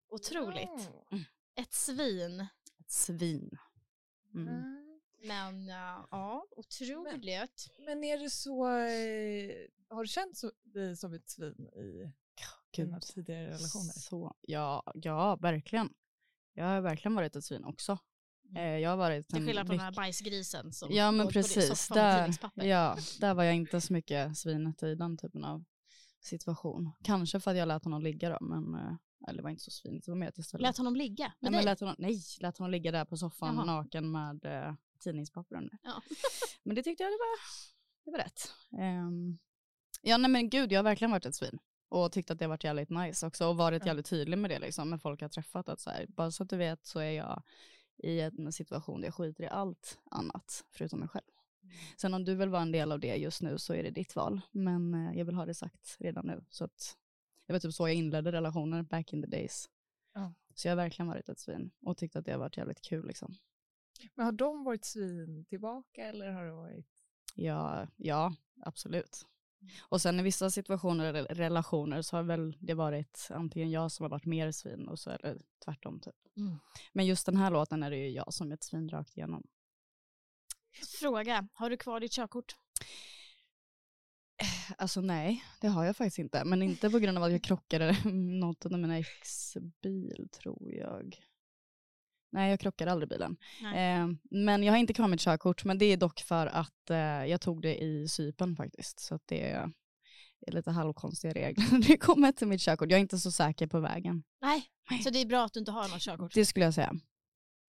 [0.09, 0.91] Otroligt.
[1.11, 1.25] Mm.
[1.57, 2.41] Ett svin.
[2.81, 3.59] Ett svin.
[4.35, 4.49] Mm.
[4.49, 5.01] Mm.
[5.25, 7.71] Men ja, ja otroligt.
[7.87, 9.55] Men är det så, eh,
[9.89, 12.13] har du känt dig som ett svin i
[12.77, 13.93] dina tidigare relationer?
[13.93, 15.95] Så, ja, ja, verkligen.
[16.55, 17.99] Jag har verkligen varit ett svin också.
[18.51, 18.57] Mm.
[18.57, 22.35] Eh, jag har varit Till skillnad från den här bajsgrisen som Ja men precis, där,
[22.55, 25.65] ja, där var jag inte så mycket svinet i den typen av
[26.27, 26.91] situation.
[27.03, 28.95] Kanske för att jag lät honom ligga då, men eh,
[29.29, 31.25] eller det var inte så svinigt, det var mer att jag ställde Lät honom ligga
[31.27, 31.65] nej, med men dig?
[31.65, 33.65] lät honom, nej, lät honom ligga där på soffan Jaha.
[33.65, 35.79] naken med eh, tidningspapper under.
[35.83, 36.03] Ja.
[36.63, 37.39] Men det tyckte jag det var,
[38.05, 38.53] det var rätt.
[38.79, 39.39] Ehm,
[40.03, 41.59] ja nej men gud, jag har verkligen varit ett svin.
[41.89, 43.87] Och tyckt att det har varit jävligt nice också och varit Ja.
[43.87, 46.43] jävligt tydlig med det liksom med folk jag har träffat att så här, bara så
[46.43, 47.43] att du vet så är jag
[47.97, 51.25] i en situation där jag skiter i allt annat förutom mig själv.
[51.97, 54.17] Sen om du vill vara en del av det just nu så är det ditt
[54.17, 54.41] val.
[54.51, 56.45] Men eh, jag vill ha det sagt redan nu.
[56.51, 56.97] Så att,
[57.47, 59.69] det var typ så jag inledde relationer back in the days.
[60.15, 60.35] Ja.
[60.55, 63.07] Så jag har verkligen varit ett svin och tyckt att det har varit jävligt kul
[63.07, 63.35] liksom.
[64.15, 66.87] Men har de varit svin tillbaka eller har det varit?
[67.35, 69.27] Ja, ja, absolut.
[69.81, 74.05] Och sen i vissa situationer eller relationer så har väl det varit antingen jag som
[74.05, 76.15] har varit mer svin och så eller tvärtom typ.
[76.37, 76.59] Mm.
[76.93, 79.47] Men just den här låten är det ju jag som är ett svin rakt igenom.
[80.89, 82.55] Fråga, har du kvar ditt körkort?
[84.79, 86.45] Alltså nej, det har jag faktiskt inte.
[86.45, 87.97] Men inte på grund av att jag krockade
[88.41, 91.17] något av mina ex bil tror jag.
[92.33, 93.37] Nej, jag krockade aldrig bilen.
[93.75, 96.97] Eh, men jag har inte kvar mitt körkort, men det är dock för att eh,
[96.97, 99.01] jag tog det i sypen faktiskt.
[99.01, 99.73] Så det är,
[100.47, 102.91] är lite halvkonstiga regler när det kommer till mitt körkort.
[102.91, 104.25] Jag är inte så säker på vägen.
[104.41, 104.65] Nej,
[105.05, 106.35] så det är bra att du inte har något körkort?
[106.35, 106.95] Det skulle jag säga.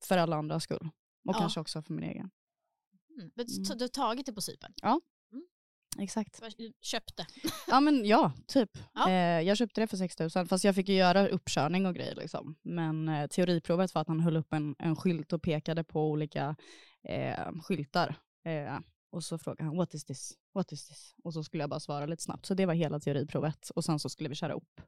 [0.04, 0.90] För alla andras skull.
[1.26, 1.40] Och Ja.
[1.40, 2.32] kanske också för min egen.
[3.16, 3.32] Mm.
[3.36, 3.78] Men Mm.
[3.78, 4.74] Du har tagit det på Cypern?
[6.00, 6.42] Exakt.
[6.82, 7.26] Köpte?
[7.68, 8.70] Ja men ja, typ.
[8.94, 9.10] Ja.
[9.10, 12.16] Eh, jag köpte det för 6 000 fast jag fick ju göra uppkörning och grejer
[12.16, 12.56] liksom.
[12.62, 16.56] Men eh, teoriprovet var att han höll upp en, en skylt och pekade på olika
[17.04, 18.16] eh, skyltar.
[18.46, 18.80] Eh,
[19.12, 20.34] och så frågade han what is this?
[20.54, 21.16] What is this?
[21.24, 22.46] Och så skulle jag bara svara lite snabbt.
[22.46, 24.82] Så det var hela teoriprovet och sen så skulle vi köra upp.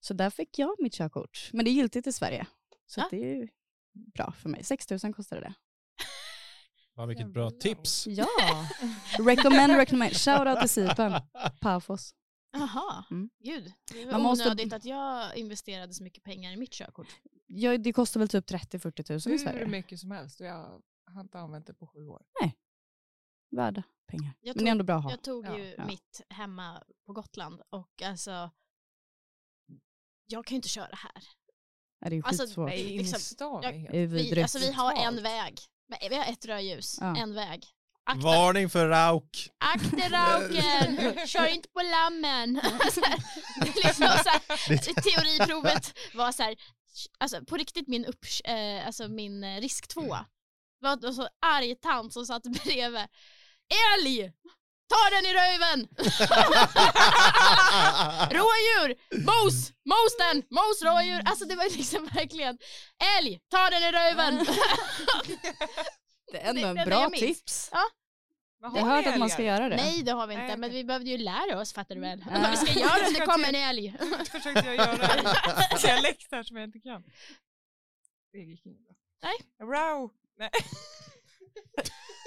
[0.00, 1.50] Så där fick jag mitt körkort.
[1.52, 2.46] Men det är giltigt i Sverige.
[2.86, 3.08] Så Ja.
[3.10, 3.48] det är ju
[3.92, 4.64] bra för mig.
[4.64, 5.54] 6 000 kostade det.
[7.00, 8.06] Fan vilket bra tips.
[8.06, 8.26] Ja,
[9.18, 10.16] recommend, recommend.
[10.16, 11.12] Shoutout till Sipen,
[11.60, 12.14] Pafos.
[12.52, 13.30] Jaha, Mm.
[13.44, 13.72] gud.
[13.92, 17.06] Det var Man måste- onödigt att jag investerade så mycket pengar i mitt körkort.
[17.46, 19.66] Ja, det kostar väl typ 30-40 000 i Hur Sverige.
[19.66, 20.82] mycket som helst och jag
[21.14, 22.22] har inte använt det på sju år.
[23.50, 24.32] Värda pengar.
[24.40, 25.10] Jag Men det är tog- ändå bra att ha.
[25.10, 25.86] Jag tog Ja, ju ja.
[25.86, 28.50] mitt hemma på Gotland och alltså
[30.26, 31.22] jag kan ju inte köra här.
[32.00, 32.68] Ja, det är ju Alltså, skitsvårt.
[32.68, 35.58] Nej, i liksom, jag- Vi, alltså, vi har en väg.
[35.90, 37.16] Men Vi har ett rödljus, Ja.
[37.16, 37.66] en väg.
[38.04, 39.50] Akta, Varning för rauk.
[39.58, 42.60] akta rauken, kör inte på lammen.
[42.92, 43.18] Så här,
[43.64, 46.56] liksom så här, teoriprovet var så här,
[47.18, 50.16] alltså på riktigt min, upp, eh, alltså min eh, risk två.
[50.80, 53.06] Det var en så arg tant som satt bredvid.
[53.98, 54.32] Älg!
[54.92, 55.78] Ta den i röven!
[58.38, 58.88] Rådjur!
[59.28, 59.56] Mos!
[59.84, 60.36] Mos den!
[60.50, 61.22] Mos rådjur!
[61.24, 62.58] Alltså det var liksom verkligen
[63.18, 63.40] Älg!
[63.50, 64.46] Ta den i röven!
[66.32, 67.70] Det är ändå en det bra tips.
[68.60, 69.76] Men Jag har hört att man ska göra det.
[69.76, 72.24] Nej det har vi inte Nej, men vi behövde ju lära oss fattar du väl?
[72.30, 72.38] Ja.
[72.40, 73.96] Vad vi ska göra om det kommer en älg.
[74.30, 75.24] försökte jag göra en
[75.82, 77.02] dialekt här som jag inte kan.
[78.32, 78.94] Det gick inte bra.
[79.22, 79.36] Nej.
[79.68, 80.10] Wow.
[80.38, 80.50] Nej.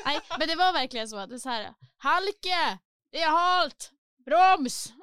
[0.06, 2.80] Nej men det var verkligen så att det är så här Halke!
[3.12, 3.92] Det är halt!
[4.26, 4.94] Broms!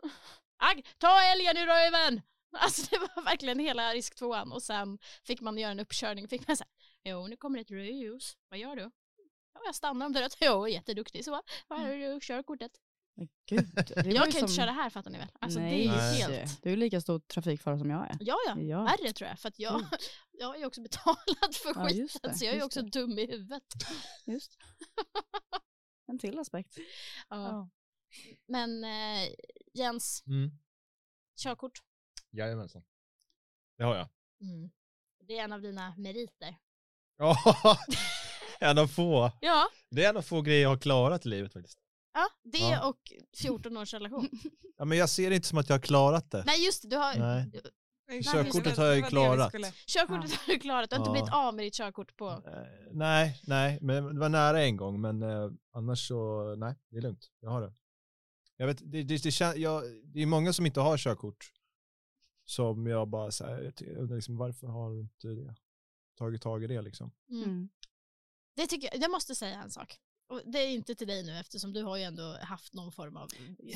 [0.59, 2.23] Ag, ta älgen i röven!
[2.59, 6.29] Alltså det var verkligen hela risk tvåan och sen fick man göra en uppkörning.
[6.29, 6.69] Fick man säga,
[7.05, 8.91] jo nu kommer ett rödljus, vad gör du?
[9.55, 10.37] Ja, jag stannar om det rött.
[10.41, 11.43] Jo, jätteduktig så.
[11.69, 12.73] Här har du körkortet.
[13.21, 13.67] Men Gud,
[14.15, 15.29] Jag kan som- inte köra här fattar ni väl?
[15.41, 16.63] Alltså Nej, det är ju helt...
[16.63, 18.17] Du är lika stor trafikfara som jag är.
[18.21, 18.61] Ja, ja.
[18.61, 18.83] Ja.
[18.85, 19.39] Värre tror jag.
[19.39, 19.83] För att jag,
[20.31, 22.91] jag har ju också betalat för Ja, skiten det, så jag är ju också det.
[22.91, 23.63] dum i huvudet.
[24.27, 24.59] Just.
[26.07, 26.77] En till aspekt.
[27.29, 27.37] Ja.
[27.37, 27.69] Ja.
[28.49, 29.29] Men eh,
[29.75, 30.51] Jens, Mm.
[31.43, 31.73] körkort.
[32.31, 32.83] Jajamensan.
[33.79, 34.09] Det har jag.
[34.41, 34.71] Mm.
[35.27, 36.57] Det är en av dina meriter.
[37.17, 37.37] Ja,
[38.61, 39.33] en av få.
[39.41, 41.79] Ja, Det är en av få grejer jag har klarat i livet faktiskt.
[42.15, 42.89] Ja det Ja.
[42.89, 44.29] och 14 års relation.
[44.79, 46.43] Ja, men jag ser det inte som att jag har klarat det.
[46.47, 47.51] Nej just det, du har, Nej.
[48.23, 49.53] Körkortet har jag ju klarat.
[49.87, 50.91] körkortet har du klarat.
[50.91, 51.13] Du har inte Ja.
[51.13, 52.29] blivit av med ditt körkort på...
[52.31, 56.97] Eh, nej, nej, men det var nära en gång, men eh, annars så, nej, det
[56.97, 57.31] är lugnt.
[57.41, 57.73] Jag har det.
[58.57, 61.53] Jag vet, det, det, det, kän, jag, det är många som inte har körkort
[62.45, 65.55] som jag bara så här, jag ty- undrar liksom, varför har du inte det?
[66.19, 67.11] tagit tag i det liksom?
[67.31, 67.43] Mm.
[67.45, 67.69] Mm.
[68.57, 69.99] Det tycker jag, jag måste säga en sak.
[70.31, 73.17] Och det är inte till dig nu eftersom du har ju ändå haft någon form
[73.17, 73.29] av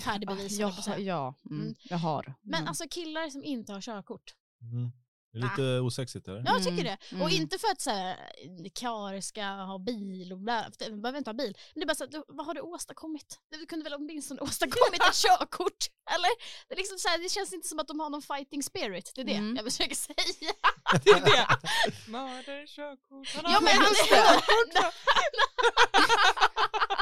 [0.05, 0.59] färdig bevis.
[0.59, 1.75] ja, ja mm, Mm.
[1.83, 2.35] jag har.
[2.43, 2.69] Men Mm.
[2.69, 4.35] alltså killar som inte har körkort.
[4.61, 4.91] Mm.
[5.35, 6.43] Lite osexigt eller?
[6.47, 7.17] Ja, jag tycker Mm, det.
[7.17, 7.43] Och mm.
[7.43, 11.35] inte för att så här, ska ha bil och bla, för de behöver inte ha
[11.35, 11.57] bil.
[11.75, 13.39] Men det är bara så att, du, vad har du åstadkommit?
[13.51, 15.83] Du kunde väl åtminstone åstadkommit ett körkort?
[16.15, 16.31] Eller?
[16.69, 19.13] Det, är liksom så här, det känns inte som att de har någon fighting spirit.
[19.15, 19.57] Det är det Mm.
[19.57, 20.17] jag försöker säga.
[21.05, 21.47] Det är det.
[22.11, 23.29] Mördare, körkort.
[23.35, 24.95] Han Ja, har men han är-.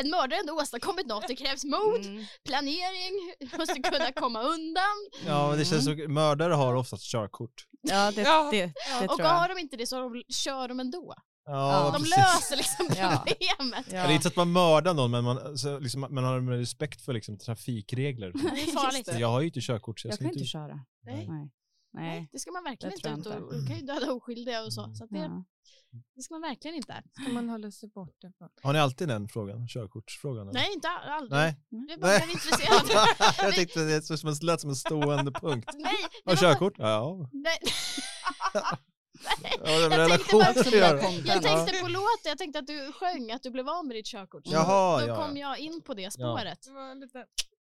[0.00, 1.28] En mördare har ändå åstadkommit något.
[1.28, 2.24] Det krävs mod, Mm.
[2.48, 3.14] planering,
[3.58, 4.96] måste kunna komma undan.
[5.26, 5.98] Ja, men det känns Mm.
[6.06, 7.66] så, mördare har oftast körkort.
[7.82, 8.48] Ja, det, Ja.
[8.52, 8.66] det,
[9.00, 9.56] det Och tror har jag.
[9.56, 11.14] de inte det så de, kör de ändå.
[11.44, 12.16] Ja, De precis.
[12.16, 13.24] löser liksom Ja.
[13.26, 13.86] problemet.
[13.92, 13.92] Ja.
[14.02, 16.58] Det är inte så att man mördar någon, men man, så, liksom, man har med
[16.58, 18.32] respekt för liksom, trafikregler.
[18.54, 19.06] Det är farligt.
[19.06, 19.18] det.
[19.18, 20.38] Jag har ju inte körkort så jag, Jag ska kan inte...
[20.38, 20.80] inte köra.
[21.06, 21.26] Nej.
[21.28, 21.50] Nej.
[21.92, 23.56] Nej, det ska man verkligen det inte ut jag och inte.
[23.56, 24.94] du kan ju döda oskyldiga och så.
[24.94, 25.44] Så att det, Ja.
[26.16, 27.02] det ska man verkligen inte.
[27.22, 28.48] Ska man hålla sig borta från?
[28.62, 29.68] Har ni alltid den frågan?
[29.68, 30.48] Körkortsfrågan?
[30.48, 30.60] eller?
[30.60, 31.30] Nej, inte aldrig.
[31.40, 31.56] Nej.
[31.88, 33.06] Jag bara blev intresserad.
[33.38, 35.70] jag tyckte det som en- lät som en stående punkt.
[35.74, 36.74] Nej, det Har var bara- körkort?
[36.78, 37.28] Ja.
[37.32, 37.58] Nej.
[39.42, 39.52] Nej.
[39.64, 40.44] ja det Jag tänkte bara-.
[41.26, 44.06] Jag tänkte på låten, jag tänkte att du sjöng att du blev av med ditt
[44.06, 44.42] körkort.
[44.46, 46.58] Jaha, då ja, kom jag in på det spåret.
[46.62, 47.18] Det var lite,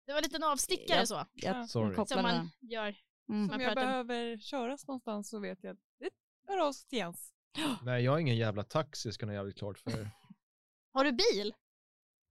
[0.06, 1.06] Det var en liten avstickare Ja.
[1.06, 1.68] så, Jag, jag
[2.08, 2.94] som man gör.
[3.28, 3.46] Mm.
[3.46, 6.10] Man om jag behöver köras någonstans så vet jag att det
[6.48, 7.32] hör av sig till Jens.
[7.82, 10.10] Nej, jag har ingen jävla taxi ska ni ha jävligt klart för er.
[10.92, 11.54] Har du bil?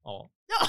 [0.04, 0.30] Ja.
[0.48, 0.68] Ja.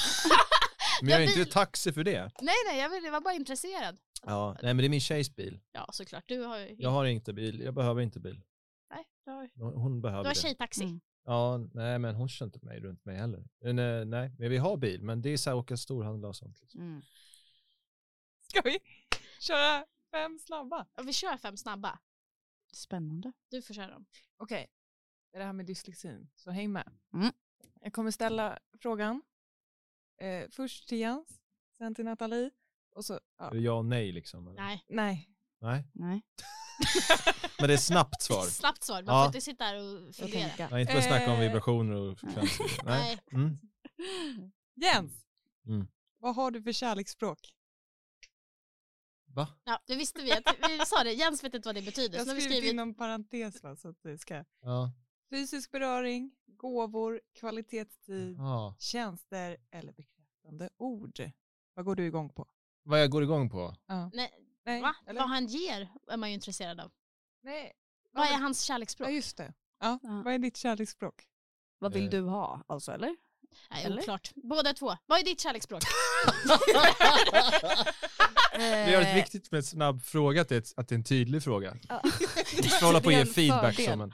[1.03, 2.33] Men jag är inte taxi för det.
[2.41, 3.99] Nej, nej, jag, vill, jag var bara intresserad.
[4.23, 5.61] Ja, nej men det är min tjejs bil.
[5.73, 6.25] Ja, såklart.
[6.29, 6.77] Du har ju...
[6.79, 8.41] Jag har inte bil, jag behöver inte bil.
[8.91, 10.41] Nej, du har, Hon hon behöver du har det.
[10.41, 10.85] tjejtaxi.
[10.85, 11.01] Mm.
[11.25, 13.45] Ja, nej men hon kör inte mig runt mig heller.
[13.61, 16.37] Men, eh, nej, men vi har bil, men det är så här åka storhandla och
[16.37, 16.61] sånt.
[16.61, 16.81] Liksom.
[16.81, 17.03] Mm.
[18.49, 18.79] Ska vi
[19.41, 20.87] köra fem snabba?
[20.95, 21.99] Ja, vi kör fem snabba.
[22.73, 23.33] Spännande.
[23.51, 24.07] Du får köra dem.
[24.37, 24.67] Okej,
[25.31, 26.93] det är det här med dyslexin, så häng med.
[27.15, 27.33] Mm.
[27.81, 29.23] Jag kommer ställa frågan
[30.21, 31.41] eh, först till Jens,
[31.79, 32.51] sen till Nathalie
[32.95, 33.47] och så, ja.
[33.51, 34.49] Är det ja och nej liksom?
[34.49, 34.63] Eller?
[34.63, 34.85] Nej.
[34.89, 35.29] nej.
[35.61, 35.91] nej.
[35.93, 36.23] Nej.
[37.59, 38.43] Men det är snabbt svar.
[38.45, 39.03] Snabbt svar.
[39.03, 39.21] Man Ja.
[39.23, 40.41] får inte sitta här och Jag fundera.
[40.49, 40.69] tänker.
[40.71, 41.41] Nej, inte börja snacka om Eh.
[41.41, 42.67] vibrationer och frekvenser.
[42.85, 43.19] Nej.
[43.31, 43.41] Nej.
[43.43, 43.59] Mm.
[44.75, 45.25] Jens,
[45.67, 45.87] Mm.
[46.19, 47.39] vad har du för kärleksspråk?
[49.37, 49.49] Va?
[49.65, 50.33] Ja, det visste vi.
[50.33, 51.13] Att, vi sa det.
[51.13, 52.19] Jens vet inte vad det betyder.
[52.19, 52.73] Jag har vi skrivit skrivit...
[52.73, 54.45] inom parentes va, så att det ska...
[54.63, 54.93] Ja.
[55.31, 58.77] Fysisk beröring, gåvor, kvalitetstid, ja.
[58.79, 61.21] tjänster eller bekräftande ord.
[61.75, 62.47] Vad går du igång på?
[62.83, 63.75] Vad jag går igång på?
[63.87, 64.11] Ja.
[64.15, 64.31] Nej,
[64.65, 64.97] Nej, va?
[65.07, 65.21] eller?
[65.21, 66.93] Vad han ger är man ju intresserad av.
[67.43, 67.73] Nej.
[68.13, 69.11] Vad är hans Ja kärleksspråk?
[69.11, 69.55] just det.
[69.81, 69.99] Ja.
[70.03, 70.23] Ja.
[70.25, 71.29] Vad är ditt kärleksspråk?
[71.79, 72.11] Vad vill Eh.
[72.11, 73.17] du ha alltså eller?
[73.71, 74.03] Nej, Eller?
[74.03, 74.33] oklart.
[74.35, 74.97] Båda två.
[75.07, 75.83] Vad är ditt kärleksspråk?
[78.59, 80.97] Det är väldigt viktigt med en snabb fråga att det är, ett- att det är
[80.97, 81.77] en tydlig fråga.
[81.89, 82.03] Ja.
[82.63, 84.13] Du ska hålla på är ge feedback som en...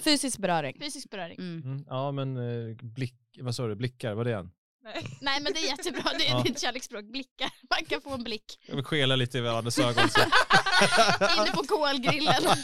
[0.00, 0.76] Fysisk beröring.
[0.80, 1.38] Fysisk beröring.
[1.38, 1.62] Mm.
[1.62, 4.48] Mm, ja men eh, blick, vad sa du, blickar, vad är det?
[4.84, 5.18] Nej.
[5.20, 6.02] Nej men det är jättebra.
[6.18, 6.42] Det är Ja.
[6.42, 7.04] ditt kärleksspråk.
[7.04, 7.50] Blickar.
[7.70, 8.58] Man kan få en blick.
[8.66, 10.04] Jag vill skela lite i varandras ögon.
[11.38, 12.42] Inne på kolgrillen.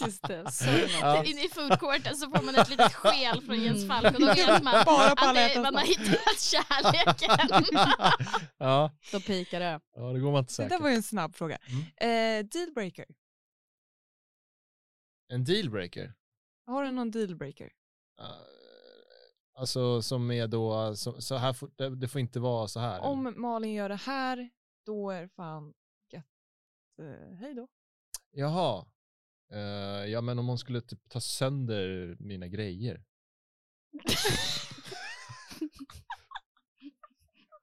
[0.00, 0.52] Just det.
[0.52, 0.64] Så
[1.00, 1.24] Ja.
[1.24, 3.88] Inne i foodcourten så får man ett litet skel från Jens Mm.
[4.02, 7.64] Falk och då vet man Bara att det, man har hittat kärleken.
[8.58, 9.80] ja, Då pikar det.
[9.96, 10.70] ja, det går man inte Det säkert.
[10.70, 11.58] där var ju en snabb fråga.
[12.00, 12.40] Mm.
[12.40, 13.04] Eh, dealbreaker.
[15.32, 16.12] En dealbreaker?
[16.66, 17.64] Har du någon dealbreaker?
[18.20, 18.26] Uh,
[19.54, 22.94] alltså som är då, så, så här får, det, det får inte vara så här.
[22.98, 23.06] eller?
[23.06, 24.50] Om Malin gör det här,
[24.86, 25.74] då är fan
[26.12, 26.24] gött.
[27.02, 27.68] Eh, hej då.
[28.30, 28.86] Jaha.
[29.52, 29.58] Eh,
[30.10, 33.02] ja men om hon skulle typ ta sönder mina grejer.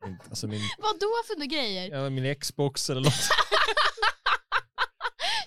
[0.06, 1.92] Min- alltså min, Vad då för några grejer?
[1.92, 3.14] ja, min Xbox eller något.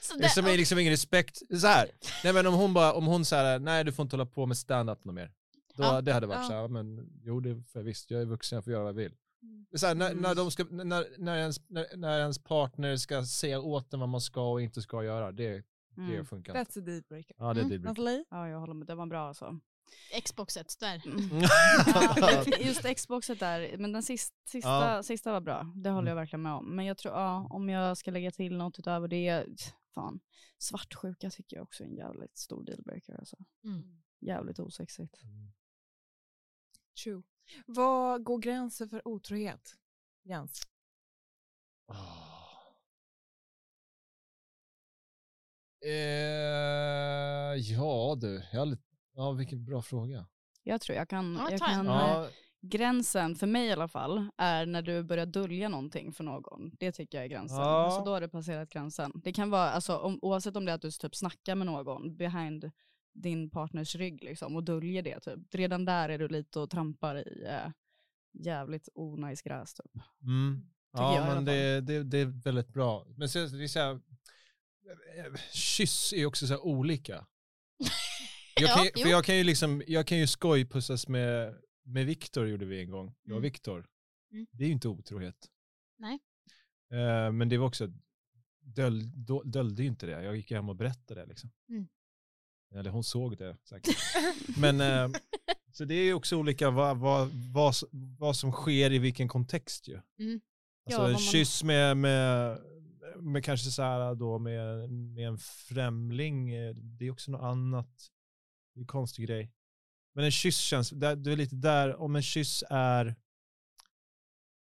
[0.03, 1.39] Så Det är som är liksom ingen respekt.
[1.61, 1.91] Så här.
[2.25, 4.57] Nej men om hon bara, om hon säger nej du får inte hålla på med
[4.57, 5.33] stand-up något mer.
[5.77, 6.01] Då, Ja.
[6.01, 6.49] Det hade varit Ja.
[6.49, 8.95] så här, men jo det jag visst, jag är vuxen, jag får göra vad jag
[8.95, 9.15] vill.
[9.71, 13.61] Det här, när, när, de ska, när, när, ens, när, när ens partner ska säga
[13.61, 15.63] åt en vad man ska och inte ska göra, det,
[15.97, 16.27] det Mm.
[16.27, 16.71] funkar inte.
[16.73, 17.37] That's a dealbreaker.
[17.39, 17.69] Ja det är Mm.
[17.71, 18.03] dealbreaker.
[18.03, 18.25] Nathalie?
[18.31, 18.87] Ja, jag håller med.
[18.87, 19.61] Det var bra alltså.
[20.25, 21.03] Xboxet, där.
[22.21, 25.03] Ja, just Xboxet där, men den sista, sista, Ja.
[25.03, 25.73] sista var bra.
[25.77, 26.77] Det håller jag verkligen med om.
[26.77, 29.45] Men jag tror, ja, om jag ska lägga till något utöver det,
[29.95, 30.21] fan,
[30.59, 33.15] svartsjuka tycker jag också är en jävligt stor dealbreaker.
[33.19, 33.37] Alltså.
[33.65, 33.83] Mm.
[34.21, 35.21] Jävligt osexigt.
[37.03, 37.23] True.
[37.67, 39.75] Vad går gränsen för otrohet?
[40.23, 40.63] Jens?
[41.87, 42.25] Ah.
[45.85, 48.77] Eh, ja du, jag
[49.15, 50.27] ja vilken bra fråga.
[50.63, 52.29] Jag tror jag kan, Ja, jag kan eh, Ja,
[52.61, 56.71] gränsen, för mig i alla fall, är när du börjar dölja någonting för någon.
[56.79, 57.59] Det tycker jag är gränsen.
[57.59, 57.91] Ja.
[57.91, 59.13] Så då har du passerat gränsen.
[59.15, 62.17] Det kan vara, alltså, om, oavsett om det är att du typ snackar med någon
[62.17, 62.71] behind
[63.15, 65.21] din partners rygg liksom, och döljer det.
[65.21, 65.55] Typ.
[65.55, 67.71] Redan där är du lite och trampar i eh,
[68.33, 69.75] jävligt onajs gräs.
[69.75, 69.93] Typ.
[70.23, 70.71] Mm.
[70.93, 73.07] Ja, men det, det, det är väldigt bra.
[73.17, 74.01] Men så, det är så här,
[75.53, 77.27] kyss är också så här olika.
[78.61, 79.03] Jag Ja, kan, jo.
[79.03, 82.91] för jag kan ju liksom, jag kan ju skojpussas med, med Viktor gjorde vi en
[82.91, 83.07] gång.
[83.23, 83.43] Jag och Mm.
[83.43, 83.87] Viktor.
[84.33, 84.47] Mm.
[84.51, 85.51] Det är ju inte otrohet.
[85.99, 86.19] Nej.
[86.91, 87.89] Eh, men det var också,
[88.61, 90.23] döl, då, döljde ju inte det.
[90.23, 91.51] Jag gick hem och berättade det liksom.
[91.69, 91.89] Mm.
[92.75, 93.97] Eller hon såg det säkert.
[94.59, 95.09] men eh,
[95.73, 97.75] så det är ju också olika vad, vad, vad,
[98.19, 100.01] vad som sker i vilken kontext ju.
[100.19, 100.41] Mm.
[100.87, 102.59] Alltså Ja, en man- kyss med, med,
[103.21, 108.11] med kanske så här då med, med en främling, eh, det är också något annat.
[108.75, 109.53] Det är en konstig grej.
[110.15, 113.15] Men en kyss känns, du är lite där, om en kyss är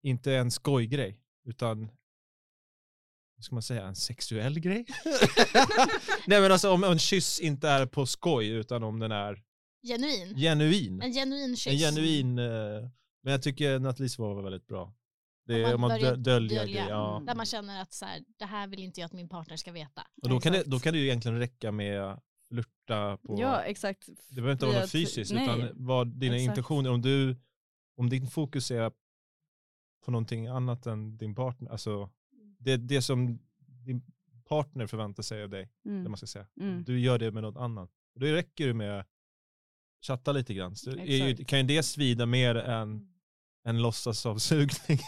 [0.03, 1.91] inte en skojgrej, utan
[3.39, 4.85] ska man säga, en sexuell grej?
[6.27, 9.43] Nej men alltså om en kyss inte är på skoj, utan om den är
[9.87, 10.35] Genuin.
[10.37, 11.01] genuin.
[11.01, 11.73] En genuin kyss.
[11.73, 12.45] En genuin, eh,
[13.23, 14.93] men jag tycker Nathalies var väldigt bra.
[15.47, 16.73] Det är man om man börjar dö- döljer dölja.
[16.73, 16.89] grejer.
[16.89, 17.23] Ja.
[17.27, 19.71] Där man känner att så här, det här vill inte jag att min partner ska
[19.71, 20.07] veta.
[20.21, 22.19] Och då kan, det, då kan det ju egentligen räcka med
[22.49, 24.05] flirta på, Ja, exakt.
[24.29, 26.47] det behöver inte vara något fysiskt, nej, utan vad dina exakt.
[26.49, 27.35] intentioner, om du,
[27.97, 28.91] om din fokus är
[30.05, 32.09] på någonting annat än din partner, alltså
[32.59, 33.39] det, det som
[33.85, 34.01] din
[34.49, 36.03] partner förväntar sig av dig, Mm.
[36.03, 36.47] det man ska säga.
[36.59, 36.83] Mm.
[36.83, 37.89] Du gör det med något annat.
[38.15, 39.07] Då räcker det med att
[40.01, 40.75] chatta lite grann.
[40.75, 43.09] Så ju, kan ju det svida mer än
[43.63, 44.69] en låtsasavsugning.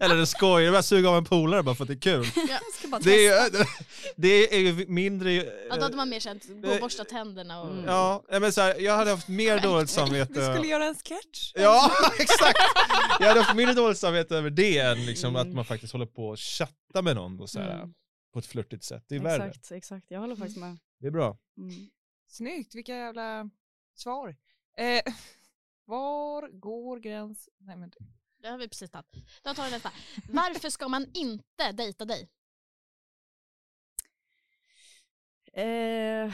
[0.00, 2.24] Eller en skoj, jag bara suga av en polare bara för att det är kul.
[2.78, 3.50] Ska bara Det är,
[4.16, 5.32] det är ju mindre...
[5.32, 7.70] Ja, då hade man mer känt, gå och borsta tänderna och...
[7.70, 7.84] Mm.
[7.84, 10.32] Ja, men så här, jag hade haft mer dåligt samvete.
[10.32, 11.52] Vi skulle göra en sketch.
[11.54, 12.58] Ja, exakt!
[13.20, 15.48] Jag hade haft mindre dåligt samvete över det än liksom Mm.
[15.48, 17.94] att man faktiskt håller på och chatta med någon och så här, Mm.
[18.32, 19.04] på ett flörtigt sätt.
[19.08, 19.46] Det är värre.
[19.46, 20.06] Exakt, exakt.
[20.08, 20.78] Jag håller faktiskt med.
[21.00, 21.38] Det är bra.
[21.58, 21.88] Mm.
[22.28, 23.50] Snyggt, vilka jävla
[23.94, 24.36] svar.
[24.78, 25.12] Eh,
[25.84, 27.48] var går gräns...
[27.60, 27.90] Nej men
[28.46, 29.06] Det har vi precis tagit.
[29.42, 29.92] Då tar vi nästa.
[30.28, 32.28] Varför ska man inte dejta dig?
[35.52, 36.32] Eh,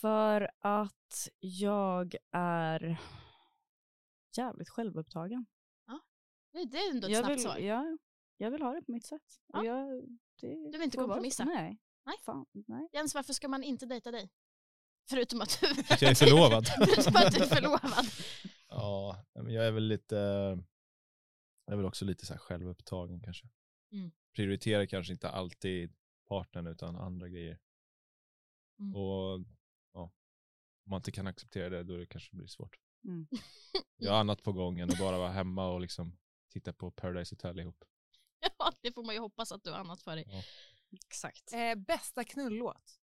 [0.00, 3.00] för att jag är
[4.36, 5.46] jävligt självupptagen.
[6.52, 7.58] Det det är ändå ett Jag snabbt vill, svar.
[7.58, 7.98] ja,
[8.36, 9.40] jag vill ha det på mitt sätt.
[9.46, 9.64] Ja.
[9.64, 9.88] Jag,
[10.40, 11.44] det Du vill inte kompromissa?
[11.44, 11.78] Nej.
[12.06, 12.16] Nej.
[12.24, 12.88] Fan, nej.
[12.92, 14.30] Jens, varför ska man inte dejta dig?
[15.08, 15.66] Förutom att du,
[16.00, 16.66] jag är förlovad.
[16.78, 18.06] Förutom att du är förlovad.
[18.68, 20.16] Ja, men jag är väl lite,
[21.66, 23.48] jag är väl också lite så här självupptagen kanske.
[23.92, 24.10] Mm.
[24.32, 25.94] Prioriterar kanske inte alltid
[26.28, 27.58] partnern utan andra grejer.
[28.78, 28.94] Mm.
[28.94, 29.40] Och
[29.92, 30.02] ja,
[30.84, 32.76] om man inte kan acceptera det då det kanske blir svårt.
[33.04, 33.26] Mm.
[33.96, 37.34] Jag har annat på gång än att bara vara hemma och liksom titta på Paradise
[37.34, 37.84] Hotel ihop.
[38.58, 40.44] Ja, det får man ju hoppas att du har annat för dig.
[40.92, 41.52] Exakt.
[41.52, 43.00] eh, bästa knullåt?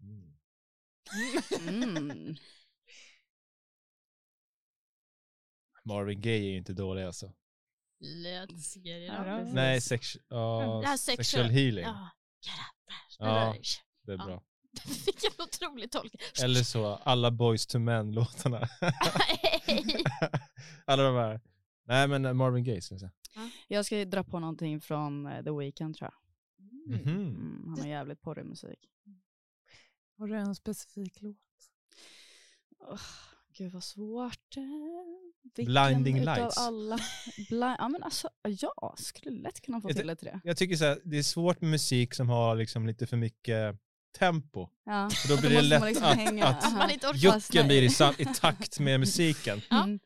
[0.00, 0.36] Mm.
[1.68, 2.34] Mm.
[5.84, 7.32] Marvin Gaye är ju inte dålig alltså.
[8.00, 9.38] Let's get it Ja, on.
[9.38, 9.54] precis.
[9.54, 11.84] Nej, sex, här sexual, sexual- healing.
[11.84, 12.10] Ja.
[13.18, 13.56] Ja,
[14.02, 14.42] det är bra.
[15.06, 16.20] Vilken otrolig tolkning.
[16.44, 18.58] Eller så, alla Boys to Men-låtarna.
[20.84, 21.40] alla de här.
[21.84, 23.12] Nej men Marvin Gaye ska jag säga.
[23.68, 26.20] Jag ska dra på någonting från eh, The Weeknd tror jag.
[27.00, 27.08] Mhm.
[27.08, 28.78] Mm, han har jävligt porrig musik.
[30.18, 31.36] Har du en specifik låt?
[32.78, 33.00] Oh,
[33.52, 34.56] gud vad svårt.
[35.56, 36.58] Vilken Blinding utav Lights.
[36.58, 36.98] Alla?
[37.48, 38.28] Bli- ja men alltså,
[38.60, 40.40] ja, skulle lätt kunna få Jag till det till det.
[40.44, 43.76] Jag tycker så här, det är svårt med musik som har liksom lite för mycket
[44.18, 44.68] tempo.
[44.86, 45.10] Ja.
[45.10, 46.46] För då Då blir det lätt liksom att, hänga.
[46.46, 49.60] att jucken blir i, i- sam- i takt med musiken.
[49.70, 49.82] Ja.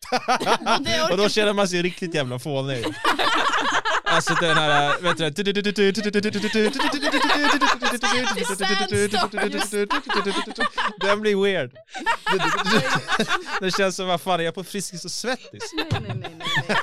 [0.61, 1.11] Mm.
[1.11, 2.85] och då känner man sig riktigt jävla fånig.
[4.11, 5.25] Alltså den här, vet du
[11.01, 11.71] Den blir weird.
[13.61, 15.73] Det känns som, vad fan är jag på Friskis och Svettis?
[15.75, 16.77] Nej, nej, nej, nej, nej.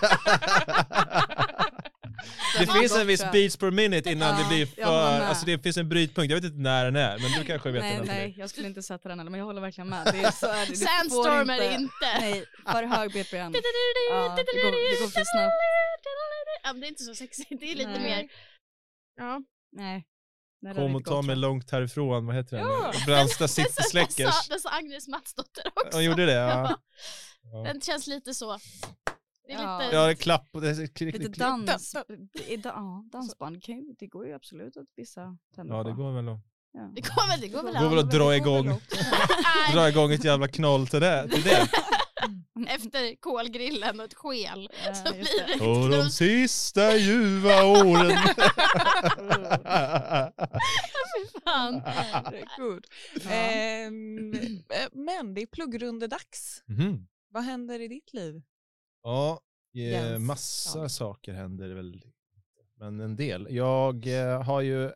[2.59, 4.81] Det Den finns en viss beats per minute innan Ja, det blir för,
[5.19, 5.29] med.
[5.29, 7.81] alltså det finns en brytpunkt, jag vet inte när den är, men du kanske vet
[7.83, 10.05] Nej, den nej, jag skulle inte sätta den heller, men jag håller verkligen med.
[10.13, 10.77] Det är så det.
[10.77, 12.19] Sandstorm är det inte.
[12.19, 13.53] Nej, för hög BPM.
[14.11, 15.53] Ja, det går- det går för snabbt.
[16.63, 18.01] Ja, men det är inte så sexigt, det är lite Nej.
[18.01, 18.27] mer...
[19.17, 19.41] Ja.
[19.71, 20.05] Nej.
[20.61, 22.65] Nej, Kom och ta mig långt härifrån, vad heter den?
[22.67, 22.91] Ja.
[23.05, 24.47] Brandsta City Släckers.
[24.49, 25.97] Det sa, Agnes Matsdotter också.
[25.97, 26.31] Hon gjorde det?
[26.33, 26.49] Ja.
[26.49, 26.77] Ja.
[27.51, 27.63] Ja.
[27.63, 28.59] Den känns lite så.
[29.47, 29.79] Det är Ja.
[29.83, 29.95] lite...
[29.95, 31.95] Ja, det är klapp och det är klick, Lite klick, dans,
[32.35, 36.11] det ja, dansband, kan ju, det går ju absolut att vissa tänder Ja, det går
[36.11, 36.39] väl att,
[36.73, 36.91] Ja.
[36.95, 38.65] Det går väl, det går väl går väl att dra igång,
[39.73, 41.29] dra igång ett jävla knoll till det.
[41.29, 41.67] Till det.
[42.67, 45.59] Efter kolgrillen och ett skel Ja, så blir det.
[45.59, 48.17] det Och de sista ljuva åren.
[51.43, 51.81] fan.
[51.85, 52.85] Herregud.
[53.29, 54.33] Ehm,
[54.69, 56.63] eh, men det är pluggrundedags.
[56.65, 57.07] Mhm.
[57.29, 58.41] Vad händer i ditt liv?
[59.07, 59.41] Ja,
[59.75, 60.89] eh, massa Ja.
[60.89, 62.03] saker händer väl.
[62.75, 63.47] Men en del.
[63.49, 64.91] Jag eh, har ju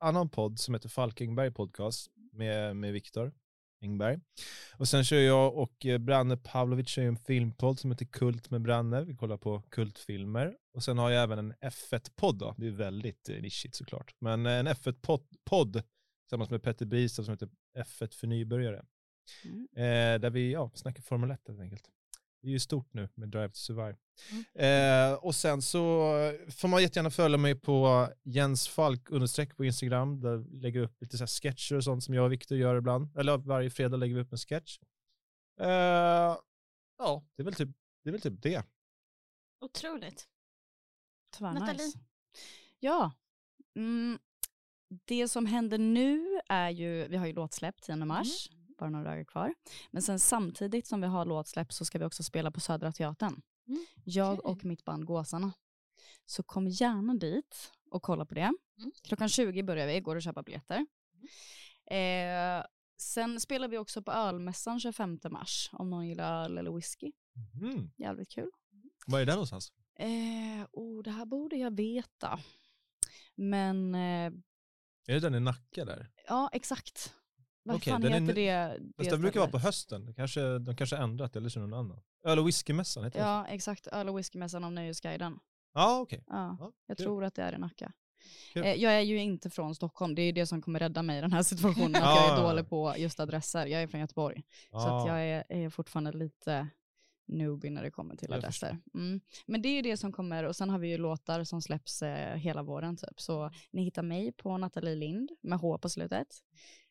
[0.00, 3.32] annan podd som heter Falk Engberg podcast med, med Viktor
[3.80, 4.20] Engberg.
[4.76, 8.62] Och sen kör jag och eh, Branne Pavlovic kör en filmpodd som heter Kult med
[8.62, 9.04] Branne.
[9.04, 10.56] Vi kollar på kultfilmer.
[10.72, 12.54] Och sen har jag även en F1-podd då.
[12.58, 14.14] Det är väldigt eh, nischigt såklart.
[14.18, 15.82] Men en F1-podd
[16.22, 17.48] tillsammans med Petter Bristav som heter
[17.78, 18.84] F1 för nybörjare.
[19.44, 19.66] Mm.
[19.76, 21.90] Eh, där vi ja, snackar Formel 1 helt enkelt.
[22.44, 23.96] Det är ju stort nu med Drive to Survive.
[24.30, 25.12] Mm.
[25.12, 25.80] Eh, och sen så
[26.50, 30.20] får man jättegärna följa mig på Jens Falk understreck på Instagram.
[30.20, 32.76] Där jag lägger upp lite så här sketcher och sånt som jag och Viktor gör
[32.76, 33.16] ibland.
[33.16, 34.78] Eller varje fredag lägger vi upp en sketch.
[35.60, 36.36] Eh,
[36.98, 37.68] ja, det är väl typ
[38.02, 38.10] det.
[38.10, 38.64] Är väl typ det.
[39.60, 40.28] Otroligt.
[41.40, 41.92] Nathalie?
[42.78, 43.12] Ja.
[43.76, 44.18] Mm,
[45.04, 49.24] det som händer nu är ju, vi har ju låtsläpp 10 mars, bara några dagar
[49.24, 49.54] kvar.
[49.90, 53.42] Men sen samtidigt som vi har låtsläpp så ska vi också spela på Södra Teatern.
[53.68, 55.52] Mm, Jag och mitt band Gåsarna.
[56.26, 58.40] Så kom gärna dit och kolla på det.
[58.78, 58.92] Mm.
[59.02, 60.86] Klockan 20 börjar vi, går att köpa biljetter.
[61.86, 62.64] Eh,
[62.96, 67.12] sen spelar vi också på ölmässan 25 mars om någon gillar öl eller whisky.
[67.54, 67.90] Mhm.
[67.96, 68.50] Jävligt kul.
[69.06, 69.72] Var är det någonstans?
[69.98, 72.40] Eh, oh, det här borde jag veta.
[73.34, 74.00] Men eh,
[75.06, 76.10] Är det den i Nacka där?
[76.28, 77.14] ja, exakt.
[77.66, 78.78] Vad Okej, fan är heter det?
[78.96, 80.06] Det det brukar vara på hösten.
[80.06, 82.02] Det Kanske, de kanske ändrat eller så det någon annan.
[82.26, 83.24] Öl och whiskymässan heter det.
[83.24, 83.86] Ja, exakt.
[83.86, 85.38] Öl och whiskymässan om Nöjesguiden.
[85.74, 86.24] Ja, okej.
[86.26, 87.06] Ja, Ja, jag kul.
[87.06, 87.92] tror att det är i Nacka.
[88.52, 88.64] Kul.
[88.64, 90.14] Eh, jag är ju inte från Stockholm.
[90.14, 91.96] Det är ju det som kommer rädda mig i den här situationen.
[91.96, 92.48] Att Ja, jag ja, är ja.
[92.48, 93.66] dålig på just adresser.
[93.66, 94.42] Jag är från Göteborg.
[94.70, 95.08] Så att Ja.
[95.08, 96.68] jag är, är fortfarande lite
[97.26, 98.78] newbie när det kommer till adresser.
[98.94, 99.20] Mm.
[99.46, 102.02] Men det är ju det som kommer och sen har vi ju låtar som släpps
[102.02, 103.20] eh, hela våren typ.
[103.20, 106.26] Så ni hittar mig på Nathalie Lind med H på slutet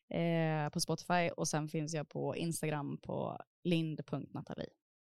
[0.08, 4.68] eh, på Spotify och sen finns jag på Instagram på lind.nathalie.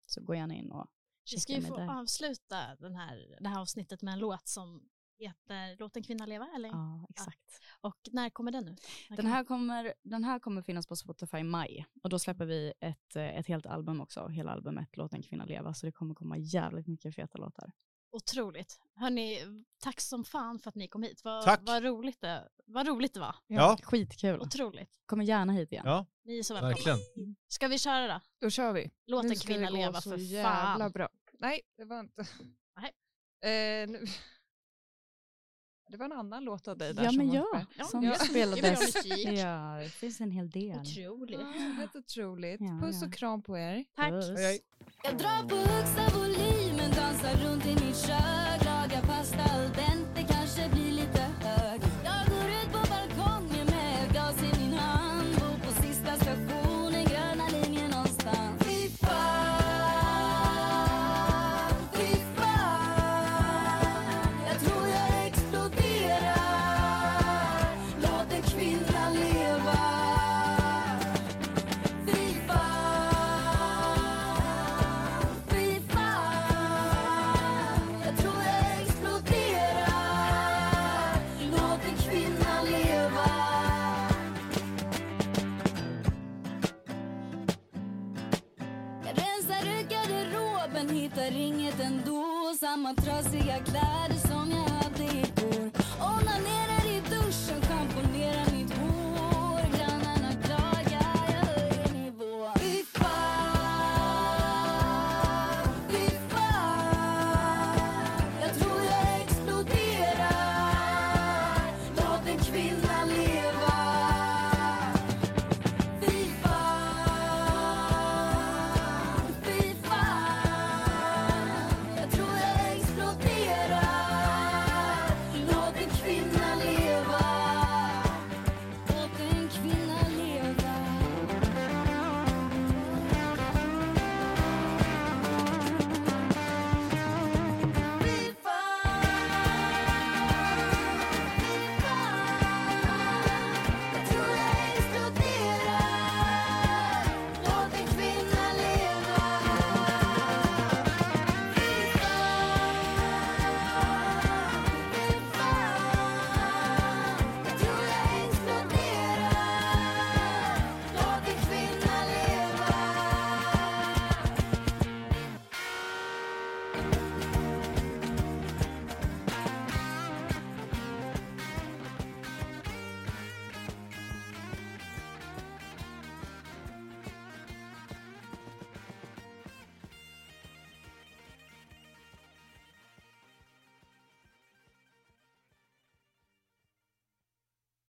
[0.05, 0.88] Så gå gärna in och
[1.31, 1.99] Vi ska ju få där.
[1.99, 6.47] avsluta den här, det här avsnittet med en låt som heter Låt en kvinna leva.
[6.55, 6.69] Eller?
[6.69, 7.61] Ja, exakt.
[7.81, 8.77] Och när kommer den?
[9.09, 12.45] När Den här, kommer, den här kommer finnas på Spotify i maj och då släpper
[12.45, 16.15] vi ett, ett helt album också, hela albumet Låt en kvinna leva, så det kommer
[16.15, 17.71] komma jävligt mycket feta låtar.
[18.16, 18.80] Otroligt.
[18.95, 19.41] Hörni,
[19.84, 21.24] tack som fan för att ni kom hit.
[21.24, 21.59] Vad, Tack.
[21.63, 23.36] vad, roligt, det, vad roligt det var.
[23.47, 24.41] Ja, Skitkul.
[24.41, 24.89] Otroligt.
[25.05, 25.84] Kommer gärna hit igen.
[25.86, 26.76] ja, Ni är så välkomna.
[26.76, 27.36] verkligen.
[27.47, 28.20] Ska vi köra då?
[28.41, 28.91] Då kör vi.
[29.05, 30.91] Låt Nu en ska kvinna det gå leva så för jävla fan.
[30.91, 31.09] bra.
[31.39, 32.26] Nej, det var inte.
[32.82, 32.91] Nej.
[33.84, 34.05] Eh, nu...
[35.88, 37.65] Det var en annan låt av dig där Ja som men var ja.
[37.77, 39.05] Ja, som mycket spelades.
[39.39, 40.79] Ja, det finns en hel del.
[40.79, 41.39] Otroligt.
[41.39, 42.61] Ja, Helt otroligt.
[42.61, 43.07] Ja, Puss ja.
[43.07, 43.85] och kram på er.
[43.95, 44.11] Tack.
[44.11, 44.61] Puss.
[45.03, 48.74] Jag drar på högsta volymen, dansar runt i mitt kök
[92.97, 93.85] ändå Samma